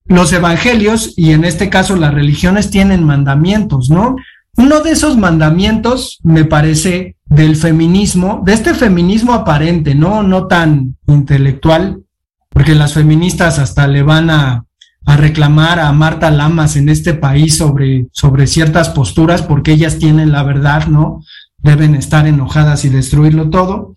Los 0.09 0.33
evangelios, 0.33 1.14
y 1.16 1.33
en 1.33 1.44
este 1.44 1.71
caso 1.71 1.97
las 1.97 2.12
religiones, 2.12 2.71
tienen 2.71 3.05
mandamientos, 3.05 3.90
¿no? 3.90 4.16
Uno 4.57 4.81
de 4.81 4.90
esos 4.90 5.16
mandamientos, 5.16 6.18
me 6.25 6.44
parece, 6.44 7.16
del 7.27 7.57
feminismo, 7.57 8.42
de 8.44 8.55
este 8.55 8.75
feminismo 8.75 9.35
aparente, 9.35 9.94
¿no? 9.94 10.23
No 10.23 10.47
tan 10.47 10.97
intelectual, 11.07 12.03
porque 12.49 12.75
las 12.75 12.94
feministas 12.94 13.59
hasta 13.59 13.87
le 13.87 14.03
van 14.03 14.31
a, 14.31 14.64
a 15.05 15.16
reclamar 15.16 15.79
a 15.79 15.92
Marta 15.92 16.31
Lamas 16.31 16.77
en 16.77 16.88
este 16.88 17.14
país 17.14 17.57
sobre, 17.57 18.09
sobre 18.12 18.47
ciertas 18.47 18.88
posturas, 18.88 19.42
porque 19.42 19.73
ellas 19.73 19.99
tienen 19.99 20.33
la 20.33 20.42
verdad, 20.42 20.87
¿no? 20.88 21.23
Deben 21.59 21.94
estar 21.94 22.27
enojadas 22.27 22.85
y 22.85 22.88
destruirlo 22.88 23.51
todo. 23.51 23.94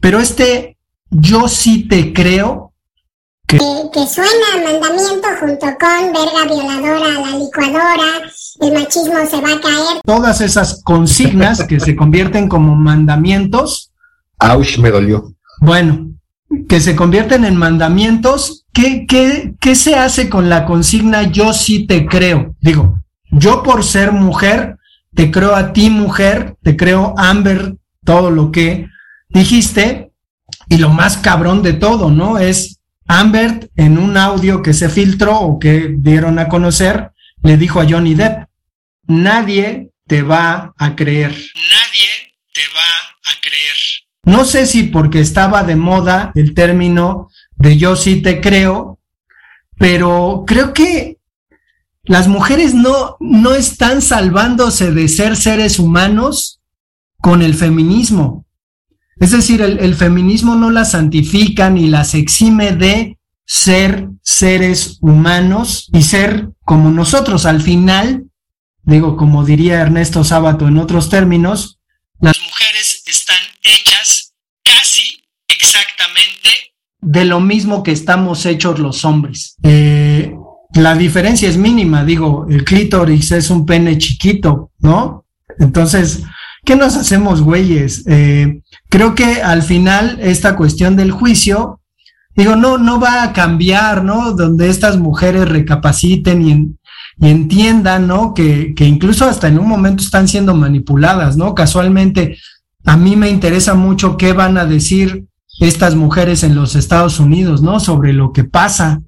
Pero 0.00 0.20
este 0.20 0.76
yo 1.10 1.48
sí 1.48 1.88
te 1.88 2.12
creo, 2.12 2.65
que, 3.46 3.58
que, 3.58 4.06
suena 4.06 4.64
mandamiento 4.64 5.28
junto 5.40 5.66
con 5.78 6.12
verga 6.12 6.44
violadora 6.46 7.06
a 7.06 7.20
la 7.20 7.38
licuadora, 7.38 8.22
el 8.60 8.72
machismo 8.72 9.14
se 9.28 9.40
va 9.40 9.52
a 9.52 9.60
caer. 9.60 10.00
Todas 10.04 10.40
esas 10.40 10.82
consignas 10.82 11.64
que 11.64 11.78
se 11.78 11.94
convierten 11.94 12.48
como 12.48 12.74
mandamientos. 12.74 13.92
Auch 14.38 14.78
me 14.78 14.90
dolió. 14.90 15.32
Bueno, 15.60 16.10
que 16.68 16.80
se 16.80 16.96
convierten 16.96 17.44
en 17.44 17.56
mandamientos, 17.56 18.64
¿qué, 18.72 19.06
qué, 19.06 19.54
qué 19.60 19.74
se 19.74 19.94
hace 19.94 20.28
con 20.28 20.48
la 20.48 20.66
consigna 20.66 21.22
yo 21.24 21.52
sí 21.52 21.86
te 21.86 22.06
creo? 22.06 22.54
Digo, 22.60 23.00
yo 23.30 23.62
por 23.62 23.84
ser 23.84 24.12
mujer, 24.12 24.76
te 25.14 25.30
creo 25.30 25.54
a 25.54 25.72
ti 25.72 25.90
mujer, 25.90 26.56
te 26.62 26.76
creo 26.76 27.14
Amber, 27.16 27.76
todo 28.04 28.30
lo 28.30 28.52
que 28.52 28.88
dijiste, 29.28 30.12
y 30.68 30.76
lo 30.78 30.90
más 30.90 31.16
cabrón 31.16 31.62
de 31.62 31.72
todo, 31.72 32.10
¿no? 32.10 32.38
Es 32.38 32.75
Amber 33.08 33.70
en 33.76 33.98
un 33.98 34.16
audio 34.16 34.62
que 34.62 34.72
se 34.72 34.88
filtró 34.88 35.38
o 35.38 35.58
que 35.58 35.94
dieron 35.98 36.38
a 36.38 36.48
conocer, 36.48 37.12
le 37.42 37.56
dijo 37.56 37.80
a 37.80 37.86
Johnny 37.88 38.14
Depp, 38.14 38.48
nadie 39.06 39.90
te 40.06 40.22
va 40.22 40.74
a 40.76 40.96
creer. 40.96 41.30
Nadie 41.30 42.34
te 42.52 42.62
va 42.74 43.32
a 43.32 43.40
creer. 43.40 43.76
No 44.24 44.44
sé 44.44 44.66
si 44.66 44.84
porque 44.84 45.20
estaba 45.20 45.62
de 45.62 45.76
moda 45.76 46.32
el 46.34 46.54
término 46.54 47.30
de 47.56 47.76
yo 47.76 47.96
sí 47.96 48.22
te 48.22 48.40
creo, 48.40 48.98
pero 49.78 50.44
creo 50.46 50.72
que 50.72 51.18
las 52.04 52.28
mujeres 52.28 52.74
no, 52.74 53.16
no 53.20 53.54
están 53.54 54.00
salvándose 54.00 54.92
de 54.92 55.08
ser 55.08 55.36
seres 55.36 55.78
humanos 55.78 56.60
con 57.20 57.42
el 57.42 57.54
feminismo. 57.54 58.45
Es 59.18 59.30
decir, 59.30 59.62
el, 59.62 59.94
feminismo 59.94 60.56
no 60.56 60.70
las 60.70 60.90
santifica 60.90 61.70
ni 61.70 61.88
las 61.88 62.14
exime 62.14 62.72
de 62.72 63.18
ser 63.46 64.08
seres 64.22 64.98
humanos 65.00 65.88
y 65.92 66.02
ser 66.02 66.50
como 66.64 66.90
nosotros. 66.90 67.46
Al 67.46 67.62
final, 67.62 68.24
digo, 68.82 69.16
como 69.16 69.44
diría 69.44 69.80
Ernesto 69.80 70.22
Sábato 70.22 70.68
en 70.68 70.76
otros 70.76 71.08
términos, 71.08 71.78
las 72.20 72.38
mujeres 72.40 73.02
están 73.06 73.36
hechas 73.62 74.34
casi 74.62 75.22
exactamente 75.48 76.50
de 77.00 77.24
lo 77.24 77.40
mismo 77.40 77.82
que 77.82 77.92
estamos 77.92 78.44
hechos 78.44 78.78
los 78.78 79.04
hombres. 79.04 79.56
Eh, 79.62 80.34
la 80.74 80.94
diferencia 80.94 81.48
es 81.48 81.56
mínima, 81.56 82.04
digo, 82.04 82.46
el 82.50 82.64
clítoris 82.64 83.32
es 83.32 83.48
un 83.48 83.64
pene 83.64 83.96
chiquito, 83.96 84.72
¿no? 84.80 85.24
Entonces, 85.58 86.22
¿qué 86.64 86.76
nos 86.76 86.96
hacemos, 86.96 87.40
güeyes? 87.40 88.04
Eh, 88.06 88.60
creo 88.88 89.14
que 89.14 89.42
al 89.42 89.62
final 89.62 90.18
esta 90.20 90.56
cuestión 90.56 90.96
del 90.96 91.10
juicio, 91.10 91.80
digo, 92.34 92.56
no, 92.56 92.78
no 92.78 93.00
va 93.00 93.22
a 93.22 93.32
cambiar, 93.32 94.04
¿no? 94.04 94.32
Donde 94.32 94.68
estas 94.68 94.96
mujeres 94.98 95.48
recapaciten 95.48 96.42
y, 96.42 96.52
y 97.18 97.30
entiendan, 97.30 98.06
¿no? 98.06 98.34
Que, 98.34 98.74
que, 98.74 98.84
incluso 98.84 99.24
hasta 99.26 99.48
en 99.48 99.58
un 99.58 99.68
momento 99.68 100.02
están 100.02 100.28
siendo 100.28 100.54
manipuladas, 100.54 101.36
¿no? 101.36 101.54
Casualmente, 101.54 102.38
a 102.84 102.96
mí 102.96 103.16
me 103.16 103.30
interesa 103.30 103.74
mucho 103.74 104.16
qué 104.16 104.32
van 104.32 104.58
a 104.58 104.66
decir 104.66 105.26
estas 105.60 105.94
mujeres 105.94 106.42
en 106.42 106.54
los 106.54 106.76
Estados 106.76 107.18
Unidos, 107.18 107.62
¿no? 107.62 107.80
Sobre 107.80 108.12
lo 108.12 108.32
que 108.32 108.44
pasa 108.44 109.02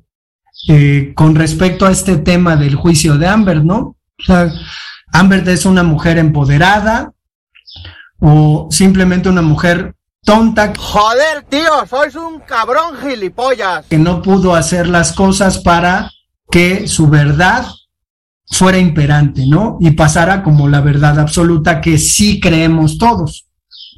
eh, 0.69 1.13
con 1.15 1.35
respecto 1.35 1.87
a 1.87 1.93
este 1.93 2.17
tema 2.17 2.57
del 2.57 2.75
juicio 2.75 3.17
de 3.19 3.29
Amber, 3.29 3.65
¿no? 3.65 3.97
O 4.19 4.25
sea, 4.25 4.53
Amber 5.13 5.49
es 5.49 5.65
una 5.67 5.83
mujer 5.83 6.19
empoderada 6.19 7.13
o 8.21 8.69
simplemente 8.71 9.29
una 9.29 9.43
mujer 9.43 9.95
tonta. 10.25 10.73
Joder, 10.77 11.45
tío, 11.49 11.87
sois 11.89 12.15
un 12.15 12.41
cabrón 12.41 12.97
gilipollas. 13.03 13.87
Que 13.87 13.99
no 13.99 14.23
pudo 14.23 14.55
hacer 14.55 14.89
las 14.89 15.13
cosas 15.13 15.59
para 15.59 16.11
que 16.51 16.87
su 16.89 17.09
verdad 17.09 17.67
fuera 18.51 18.79
imperante, 18.79 19.47
¿no? 19.47 19.77
Y 19.81 19.91
pasara 19.93 20.43
como 20.43 20.69
la 20.69 20.81
verdad 20.81 21.19
absoluta 21.19 21.81
que 21.81 21.99
sí 21.99 22.41
creemos 22.41 22.99
todos. 22.99 23.47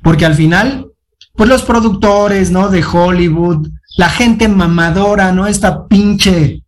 Porque 0.02 0.26
al 0.26 0.34
final, 0.34 0.86
pues 1.34 1.48
los 1.48 1.62
productores, 1.62 2.50
¿no? 2.50 2.68
De 2.68 2.84
Hollywood, 2.84 3.68
la 3.96 4.08
gente 4.08 4.48
mamadora, 4.48 5.32
¿no? 5.32 5.46
Esta 5.46 5.86
pinche, 5.86 6.64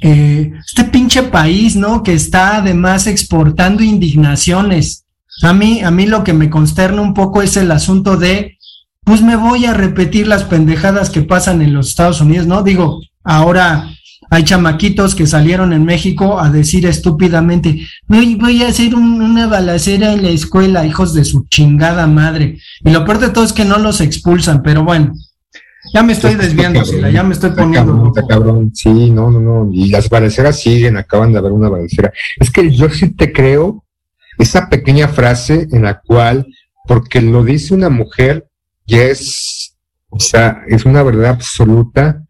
eh, 0.00 0.52
este 0.66 0.84
pinche 0.84 1.22
país, 1.24 1.76
¿no? 1.76 2.02
Que 2.02 2.14
está 2.14 2.56
además 2.56 3.06
exportando 3.06 3.82
indignaciones. 3.82 5.01
A 5.42 5.52
mí, 5.52 5.82
a 5.82 5.90
mí 5.90 6.06
lo 6.06 6.24
que 6.24 6.32
me 6.32 6.50
consterna 6.50 7.00
un 7.00 7.14
poco 7.14 7.42
es 7.42 7.56
el 7.56 7.70
asunto 7.70 8.16
de, 8.16 8.58
pues 9.04 9.22
me 9.22 9.36
voy 9.36 9.64
a 9.64 9.74
repetir 9.74 10.26
las 10.26 10.44
pendejadas 10.44 11.10
que 11.10 11.22
pasan 11.22 11.62
en 11.62 11.74
los 11.74 11.88
Estados 11.88 12.20
Unidos, 12.20 12.46
¿no? 12.46 12.62
Digo, 12.62 13.00
ahora 13.24 13.88
hay 14.30 14.44
chamaquitos 14.44 15.14
que 15.14 15.26
salieron 15.26 15.72
en 15.72 15.84
México 15.84 16.38
a 16.38 16.50
decir 16.50 16.86
estúpidamente, 16.86 17.86
voy, 18.06 18.34
voy 18.36 18.62
a 18.62 18.68
hacer 18.68 18.94
un, 18.94 19.20
una 19.20 19.46
balacera 19.46 20.12
en 20.12 20.22
la 20.22 20.30
escuela, 20.30 20.86
hijos 20.86 21.12
de 21.14 21.24
su 21.24 21.46
chingada 21.48 22.06
madre. 22.06 22.58
Y 22.84 22.90
lo 22.90 23.04
peor 23.04 23.18
de 23.18 23.30
todo 23.30 23.44
es 23.44 23.52
que 23.52 23.64
no 23.64 23.78
los 23.78 24.00
expulsan, 24.00 24.62
pero 24.62 24.84
bueno, 24.84 25.12
ya 25.92 26.02
me 26.02 26.12
estoy 26.12 26.36
desviando, 26.36 26.84
Sila, 26.84 27.10
ya 27.10 27.22
me 27.22 27.34
estoy 27.34 27.50
poniendo. 27.50 28.12
Cabrón, 28.14 28.28
cabrón. 28.28 28.70
Sí, 28.74 29.10
no, 29.10 29.30
no, 29.30 29.40
no. 29.40 29.70
Y 29.72 29.90
las 29.90 30.08
balaceras 30.08 30.60
siguen, 30.60 30.96
acaban 30.96 31.32
de 31.32 31.38
haber 31.38 31.52
una 31.52 31.68
balacera. 31.68 32.12
Es 32.38 32.50
que 32.50 32.70
yo 32.70 32.88
sí 32.88 33.10
te 33.10 33.32
creo 33.32 33.84
esa 34.38 34.68
pequeña 34.68 35.08
frase 35.08 35.68
en 35.72 35.82
la 35.82 36.00
cual, 36.00 36.46
porque 36.86 37.20
lo 37.20 37.44
dice 37.44 37.74
una 37.74 37.88
mujer, 37.88 38.48
ya 38.86 39.02
es, 39.02 39.76
o 40.08 40.20
sea, 40.20 40.62
es 40.68 40.84
una 40.84 41.02
verdad 41.02 41.30
absoluta, 41.30 42.24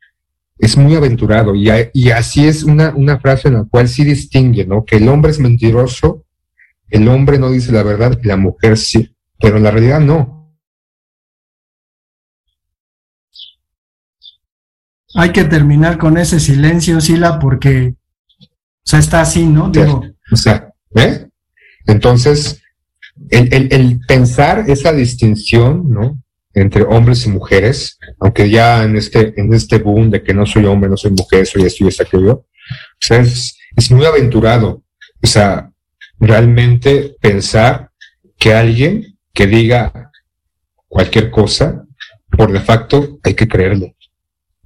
es 0.58 0.76
muy 0.76 0.94
aventurado. 0.94 1.54
Y, 1.54 1.70
y 1.92 2.10
así 2.10 2.46
es 2.46 2.64
una, 2.64 2.90
una 2.94 3.18
frase 3.18 3.48
en 3.48 3.54
la 3.54 3.64
cual 3.64 3.88
sí 3.88 4.04
distingue, 4.04 4.66
¿no? 4.66 4.84
Que 4.84 4.96
el 4.96 5.08
hombre 5.08 5.30
es 5.30 5.38
mentiroso, 5.38 6.24
el 6.88 7.08
hombre 7.08 7.38
no 7.38 7.50
dice 7.50 7.72
la 7.72 7.82
verdad 7.82 8.18
y 8.22 8.26
la 8.26 8.36
mujer 8.36 8.76
sí, 8.76 9.14
pero 9.40 9.56
en 9.56 9.62
la 9.62 9.70
realidad 9.70 10.00
no. 10.00 10.42
hay 15.14 15.32
que 15.32 15.44
terminar 15.44 15.98
con 15.98 16.16
ese 16.16 16.40
silencio, 16.40 17.00
Sila, 17.00 17.38
porque, 17.38 17.94
o 18.40 18.46
sea, 18.82 18.98
está 18.98 19.20
así, 19.20 19.44
¿no? 19.46 19.70
Digo, 19.70 20.02
o 20.30 20.36
sea, 20.36 20.72
¿eh? 20.94 21.28
Entonces, 21.86 22.62
el, 23.30 23.52
el, 23.52 23.68
el, 23.72 24.00
pensar 24.06 24.64
esa 24.68 24.92
distinción, 24.92 25.90
¿no? 25.90 26.22
Entre 26.54 26.82
hombres 26.82 27.24
y 27.26 27.30
mujeres, 27.30 27.98
aunque 28.20 28.50
ya 28.50 28.84
en 28.84 28.96
este, 28.96 29.38
en 29.40 29.52
este 29.54 29.78
boom 29.78 30.10
de 30.10 30.22
que 30.22 30.34
no 30.34 30.44
soy 30.46 30.66
hombre, 30.66 30.90
no 30.90 30.96
soy 30.96 31.12
mujer, 31.12 31.46
soy 31.46 31.62
esto 31.62 31.84
y 31.84 31.88
esto 31.88 32.02
aquello, 32.02 32.32
o 32.32 32.46
sea, 33.00 33.20
es, 33.20 33.56
es 33.76 33.90
muy 33.90 34.04
aventurado. 34.04 34.82
O 35.22 35.26
sea, 35.26 35.70
realmente 36.18 37.16
pensar 37.20 37.90
que 38.38 38.54
alguien 38.54 39.18
que 39.32 39.46
diga 39.46 40.10
cualquier 40.88 41.30
cosa, 41.30 41.84
por 42.30 42.52
de 42.52 42.60
facto, 42.60 43.18
hay 43.22 43.34
que 43.34 43.48
creerle 43.48 43.96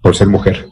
por 0.00 0.16
ser 0.16 0.28
mujer. 0.28 0.66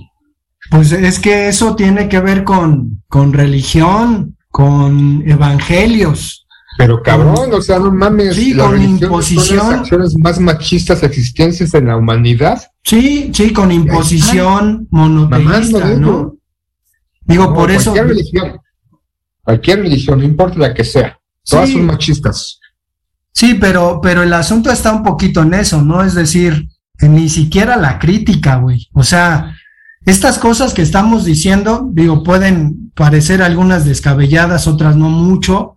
Pues 0.71 0.93
es 0.93 1.19
que 1.19 1.49
eso 1.49 1.77
tiene 1.77 2.09
que 2.09 2.21
ver 2.21 2.45
con, 2.45 3.03
con 3.09 3.33
religión, 3.33 4.37
con 4.55 5.29
evangelios. 5.29 6.47
Pero 6.79 7.03
cabrón, 7.03 7.35
con, 7.35 7.55
o 7.55 7.61
sea, 7.61 7.81
no 7.81 7.90
mames. 7.90 8.37
Sí, 8.37 8.57
con 8.57 8.81
imposición. 8.81 9.59
Son 9.59 9.71
las 9.71 9.81
acciones 9.81 10.17
más 10.17 10.38
machistas 10.38 11.03
existencias 11.03 11.75
en 11.75 11.88
la 11.88 11.97
humanidad. 11.97 12.62
Sí, 12.85 13.33
sí, 13.35 13.53
con 13.53 13.73
imposición 13.73 14.87
monoteísta, 14.93 15.97
¿no? 15.97 15.97
¿no? 15.97 16.37
Digo, 17.23 17.47
no, 17.47 17.49
por 17.49 17.69
cualquier 17.69 17.81
eso. 17.81 17.95
Religión, 17.95 18.61
cualquier 19.43 19.81
religión, 19.81 20.19
no 20.21 20.25
importa 20.25 20.57
la 20.61 20.73
que 20.73 20.85
sea, 20.85 21.19
todas 21.45 21.69
sí. 21.69 21.75
son 21.75 21.87
machistas. 21.87 22.61
Sí, 23.33 23.55
pero, 23.61 23.99
pero 24.01 24.23
el 24.23 24.33
asunto 24.33 24.71
está 24.71 24.93
un 24.93 25.03
poquito 25.03 25.43
en 25.43 25.55
eso, 25.55 25.83
¿no? 25.83 26.05
Es 26.05 26.14
decir, 26.14 26.69
ni 27.01 27.29
siquiera 27.29 27.77
la 27.77 27.99
crítica, 27.99 28.59
güey. 28.59 28.88
O 28.93 29.03
sea, 29.03 29.57
estas 30.07 30.38
cosas 30.38 30.75
que 30.75 30.83
estamos 30.83 31.25
diciendo, 31.25 31.88
digo, 31.93 32.23
pueden 32.23 32.90
parecer 32.95 33.43
algunas 33.43 33.85
descabelladas, 33.85 34.67
otras 34.67 34.97
no 34.97 35.09
mucho. 35.09 35.77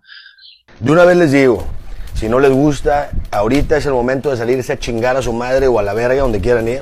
De 0.80 0.92
una 0.92 1.06
vez 1.06 1.18
les 1.18 1.32
digo, 1.32 1.66
si 2.14 2.30
no 2.30 2.40
les 2.40 2.52
gusta, 2.52 3.10
ahorita 3.32 3.78
es 3.78 3.86
el 3.86 3.94
momento 3.94 4.30
de 4.30 4.38
salirse 4.38 4.74
a 4.74 4.80
chingar 4.80 5.18
a 5.18 5.22
su 5.22 5.34
madre 5.34 5.68
o 5.68 5.80
a 5.80 5.84
la 5.84 5.94
verga 5.94 6.22
donde 6.22 6.42
quieran 6.42 6.68
ir. 6.68 6.82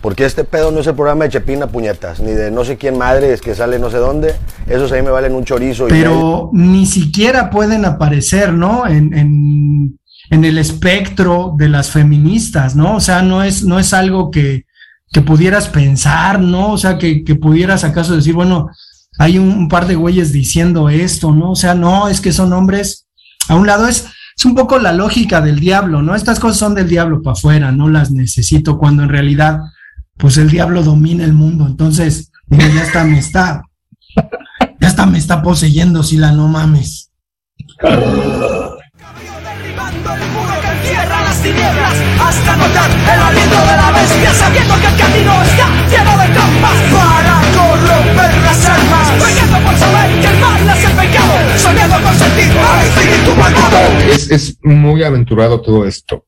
Porque 0.00 0.24
este 0.24 0.42
pedo 0.42 0.72
no 0.72 0.80
es 0.80 0.86
el 0.88 0.94
programa 0.94 1.24
de 1.24 1.30
Chepina 1.30 1.68
Puñetas, 1.68 2.18
ni 2.18 2.32
de 2.32 2.50
no 2.50 2.64
sé 2.64 2.76
quién 2.76 2.98
madre 2.98 3.32
es 3.32 3.40
que 3.40 3.54
sale 3.54 3.78
no 3.78 3.88
sé 3.88 3.98
dónde. 3.98 4.34
Esos 4.66 4.90
ahí 4.90 5.00
me 5.00 5.10
valen 5.10 5.32
un 5.34 5.44
chorizo. 5.44 5.86
Pero 5.86 6.50
y 6.52 6.56
ni 6.56 6.86
siquiera 6.86 7.50
pueden 7.50 7.84
aparecer, 7.84 8.52
¿no? 8.52 8.84
En, 8.88 9.14
en 9.14 9.96
en 10.32 10.46
el 10.46 10.56
espectro 10.56 11.54
de 11.58 11.68
las 11.68 11.90
feministas, 11.90 12.74
¿no? 12.74 12.96
O 12.96 13.00
sea, 13.00 13.20
no 13.20 13.42
es, 13.42 13.64
no 13.64 13.78
es 13.78 13.92
algo 13.92 14.30
que, 14.30 14.64
que 15.12 15.20
pudieras 15.20 15.68
pensar, 15.68 16.40
¿no? 16.40 16.72
O 16.72 16.78
sea, 16.78 16.98
que, 16.98 17.22
que 17.22 17.34
pudieras 17.34 17.84
acaso 17.84 18.16
decir, 18.16 18.34
bueno, 18.34 18.70
hay 19.18 19.38
un, 19.38 19.48
un, 19.50 19.68
par 19.68 19.86
de 19.86 19.94
güeyes 19.94 20.32
diciendo 20.32 20.88
esto, 20.88 21.32
¿no? 21.32 21.50
O 21.50 21.56
sea, 21.56 21.74
no, 21.74 22.08
es 22.08 22.20
que 22.20 22.32
son 22.32 22.52
hombres. 22.52 23.06
A 23.48 23.54
un 23.54 23.66
lado 23.66 23.86
es, 23.86 24.06
es 24.36 24.44
un 24.46 24.54
poco 24.54 24.78
la 24.78 24.92
lógica 24.92 25.42
del 25.42 25.60
diablo, 25.60 26.02
¿no? 26.02 26.14
Estas 26.14 26.40
cosas 26.40 26.58
son 26.58 26.74
del 26.74 26.88
diablo 26.88 27.22
para 27.22 27.34
afuera, 27.34 27.72
no 27.72 27.88
las 27.88 28.10
necesito 28.10 28.78
cuando 28.78 29.02
en 29.02 29.10
realidad, 29.10 29.60
pues 30.16 30.38
el 30.38 30.50
diablo 30.50 30.82
domina 30.82 31.24
el 31.24 31.34
mundo. 31.34 31.66
Entonces, 31.66 32.32
digo, 32.46 32.64
ya 32.74 32.82
está, 32.82 33.04
me 33.04 33.18
está, 33.18 33.62
ya 34.80 34.88
está, 34.88 35.04
me 35.04 35.18
está 35.18 35.42
poseyendo, 35.42 36.02
si 36.02 36.16
la 36.16 36.32
no 36.32 36.48
mames 36.48 37.10
es 54.30 54.58
muy 54.62 55.02
aventurado 55.02 55.60
todo 55.60 55.86
esto. 55.86 56.26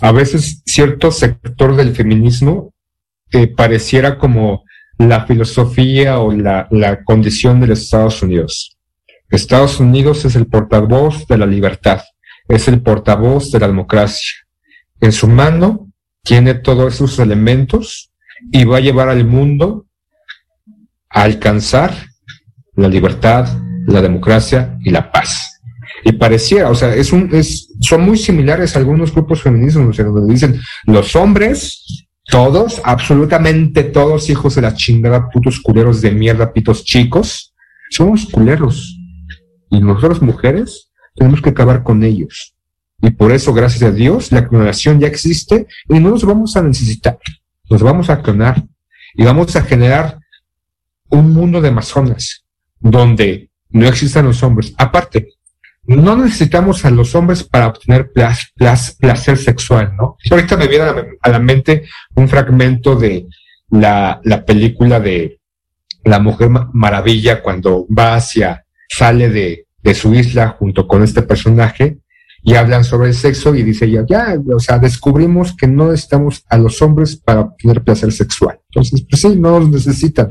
A 0.00 0.12
veces 0.12 0.62
cierto 0.66 1.10
sector 1.10 1.74
del 1.76 1.94
feminismo 1.94 2.72
eh, 3.32 3.48
pareciera 3.48 4.18
como 4.18 4.64
la 4.98 5.26
filosofía 5.26 6.20
o 6.20 6.32
la, 6.32 6.68
la 6.70 7.02
condición 7.02 7.60
de 7.60 7.68
los 7.68 7.80
Estados 7.80 8.22
Unidos. 8.22 8.76
Estados 9.30 9.80
Unidos 9.80 10.24
es 10.24 10.36
el 10.36 10.46
portavoz 10.46 11.26
de 11.26 11.38
la 11.38 11.46
libertad, 11.46 12.02
es 12.46 12.68
el 12.68 12.80
portavoz 12.82 13.50
de 13.50 13.58
la 13.58 13.66
democracia, 13.66 14.43
en 15.04 15.12
su 15.12 15.28
mano 15.28 15.92
tiene 16.22 16.54
todos 16.54 16.94
esos 16.94 17.18
elementos 17.18 18.10
y 18.50 18.64
va 18.64 18.78
a 18.78 18.80
llevar 18.80 19.10
al 19.10 19.26
mundo 19.26 19.84
a 21.10 21.24
alcanzar 21.24 21.94
la 22.74 22.88
libertad, 22.88 23.46
la 23.86 24.00
democracia 24.00 24.78
y 24.82 24.88
la 24.88 25.12
paz. 25.12 25.60
Y 26.04 26.12
pareciera, 26.12 26.70
o 26.70 26.74
sea, 26.74 26.94
es 26.94 27.12
un, 27.12 27.28
es, 27.34 27.68
son 27.82 28.00
muy 28.00 28.16
similares 28.16 28.74
a 28.74 28.78
algunos 28.78 29.12
grupos 29.12 29.42
feministas 29.42 29.82
donde 30.06 30.32
dicen 30.32 30.58
los 30.86 31.14
hombres, 31.16 32.06
todos, 32.24 32.80
absolutamente 32.82 33.84
todos, 33.84 34.30
hijos 34.30 34.54
de 34.54 34.62
la 34.62 34.74
chingada, 34.74 35.28
putos 35.28 35.60
culeros 35.60 36.00
de 36.00 36.12
mierda, 36.12 36.50
pitos 36.50 36.82
chicos, 36.82 37.52
somos 37.90 38.24
culeros. 38.24 38.98
Y 39.68 39.80
nosotros 39.80 40.22
mujeres 40.22 40.90
tenemos 41.14 41.42
que 41.42 41.50
acabar 41.50 41.82
con 41.82 42.02
ellos. 42.04 42.53
Y 43.04 43.10
por 43.10 43.32
eso, 43.32 43.52
gracias 43.52 43.82
a 43.82 43.90
Dios, 43.90 44.32
la 44.32 44.48
clonación 44.48 44.98
ya 44.98 45.08
existe 45.08 45.66
y 45.90 46.00
no 46.00 46.08
nos 46.08 46.24
vamos 46.24 46.56
a 46.56 46.62
necesitar. 46.62 47.18
Nos 47.68 47.82
vamos 47.82 48.08
a 48.08 48.22
clonar 48.22 48.64
y 49.12 49.24
vamos 49.24 49.54
a 49.56 49.62
generar 49.62 50.20
un 51.10 51.34
mundo 51.34 51.60
de 51.60 51.68
amazonas 51.68 52.46
donde 52.80 53.50
no 53.68 53.86
existan 53.86 54.24
los 54.24 54.42
hombres. 54.42 54.72
Aparte, 54.78 55.34
no 55.84 56.16
necesitamos 56.16 56.86
a 56.86 56.90
los 56.90 57.14
hombres 57.14 57.44
para 57.44 57.66
obtener 57.66 58.10
placer 58.10 59.36
sexual, 59.36 59.94
¿no? 59.98 60.16
Ahorita 60.30 60.56
me 60.56 60.66
viene 60.66 60.86
a 61.20 61.28
la, 61.28 61.38
mente 61.38 61.84
un 62.14 62.26
fragmento 62.26 62.96
de 62.96 63.26
la, 63.68 64.18
la, 64.24 64.46
película 64.46 64.98
de 64.98 65.40
La 66.04 66.20
Mujer 66.20 66.48
Maravilla 66.72 67.42
cuando 67.42 67.86
va 67.86 68.14
hacia, 68.14 68.64
sale 68.88 69.28
de, 69.28 69.66
de 69.82 69.94
su 69.94 70.14
isla 70.14 70.56
junto 70.58 70.88
con 70.88 71.02
este 71.02 71.20
personaje 71.20 71.98
y 72.46 72.54
hablan 72.54 72.84
sobre 72.84 73.08
el 73.08 73.14
sexo 73.14 73.54
y 73.54 73.62
dice 73.62 73.86
ella, 73.86 74.04
ya, 74.06 74.36
o 74.54 74.60
sea, 74.60 74.78
descubrimos 74.78 75.56
que 75.56 75.66
no 75.66 75.90
necesitamos 75.90 76.44
a 76.50 76.58
los 76.58 76.80
hombres 76.82 77.16
para 77.16 77.40
obtener 77.40 77.82
placer 77.82 78.12
sexual. 78.12 78.60
Entonces, 78.68 79.06
pues 79.08 79.22
sí, 79.22 79.34
no 79.34 79.58
nos 79.58 79.70
necesitan. 79.70 80.28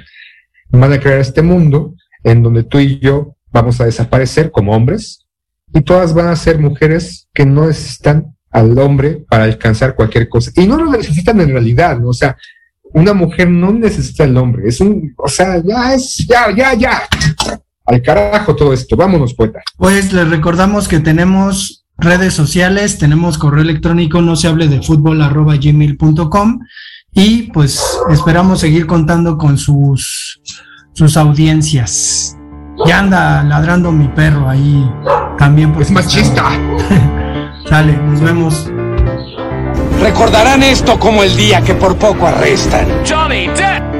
Van 0.69 0.93
a 0.93 0.99
crear 0.99 1.19
este 1.19 1.41
mundo 1.41 1.95
en 2.23 2.43
donde 2.43 2.63
tú 2.63 2.79
y 2.79 2.99
yo 2.99 3.35
vamos 3.51 3.81
a 3.81 3.85
desaparecer 3.85 4.51
como 4.51 4.75
hombres 4.75 5.25
y 5.73 5.81
todas 5.81 6.13
van 6.13 6.27
a 6.27 6.35
ser 6.35 6.59
mujeres 6.59 7.27
que 7.33 7.47
no 7.47 7.65
necesitan 7.65 8.35
al 8.51 8.77
hombre 8.77 9.25
para 9.27 9.45
alcanzar 9.45 9.95
cualquier 9.95 10.29
cosa. 10.29 10.51
Y 10.55 10.67
no 10.67 10.77
lo 10.77 10.91
necesitan 10.91 11.41
en 11.41 11.49
realidad, 11.49 11.99
¿no? 11.99 12.09
o 12.09 12.13
sea, 12.13 12.37
una 12.93 13.13
mujer 13.13 13.49
no 13.49 13.73
necesita 13.73 14.23
al 14.23 14.37
hombre, 14.37 14.67
es 14.67 14.79
un, 14.79 15.15
o 15.17 15.27
sea, 15.27 15.59
ya 15.65 15.95
es, 15.95 16.27
ya, 16.29 16.55
ya, 16.55 16.75
ya. 16.75 17.01
Al 17.85 18.01
carajo 18.03 18.55
todo 18.55 18.71
esto, 18.71 18.95
vámonos, 18.95 19.33
poeta. 19.33 19.61
Pues 19.77 20.13
les 20.13 20.29
recordamos 20.29 20.87
que 20.87 20.99
tenemos 20.99 21.82
redes 21.97 22.33
sociales, 22.33 22.97
tenemos 22.97 23.37
correo 23.37 23.61
electrónico 23.61 24.21
no 24.21 24.35
se 24.35 24.47
hable 24.47 24.67
de 24.67 24.81
fútbol 24.81 25.21
arroba 25.21 25.55
gmail.com 25.55 26.59
y 27.11 27.43
pues 27.51 27.99
esperamos 28.09 28.59
seguir 28.59 28.87
contando 28.87 29.37
con 29.37 29.57
sus, 29.57 30.41
sus 30.93 31.17
audiencias. 31.17 32.37
Ya 32.87 32.99
anda 32.99 33.43
ladrando 33.43 33.91
mi 33.91 34.07
perro 34.07 34.49
ahí 34.49 34.89
también. 35.37 35.75
Es 35.79 35.91
machista. 35.91 36.49
Sale, 37.69 37.95
nos 37.97 38.19
vemos. 38.19 38.69
Recordarán 40.01 40.63
esto 40.63 40.99
como 40.99 41.23
el 41.23 41.35
día 41.37 41.61
que 41.61 41.75
por 41.75 41.97
poco 41.97 42.27
arrestan. 42.27 42.87
Johnny 43.07 43.47
Depp. 43.47 43.92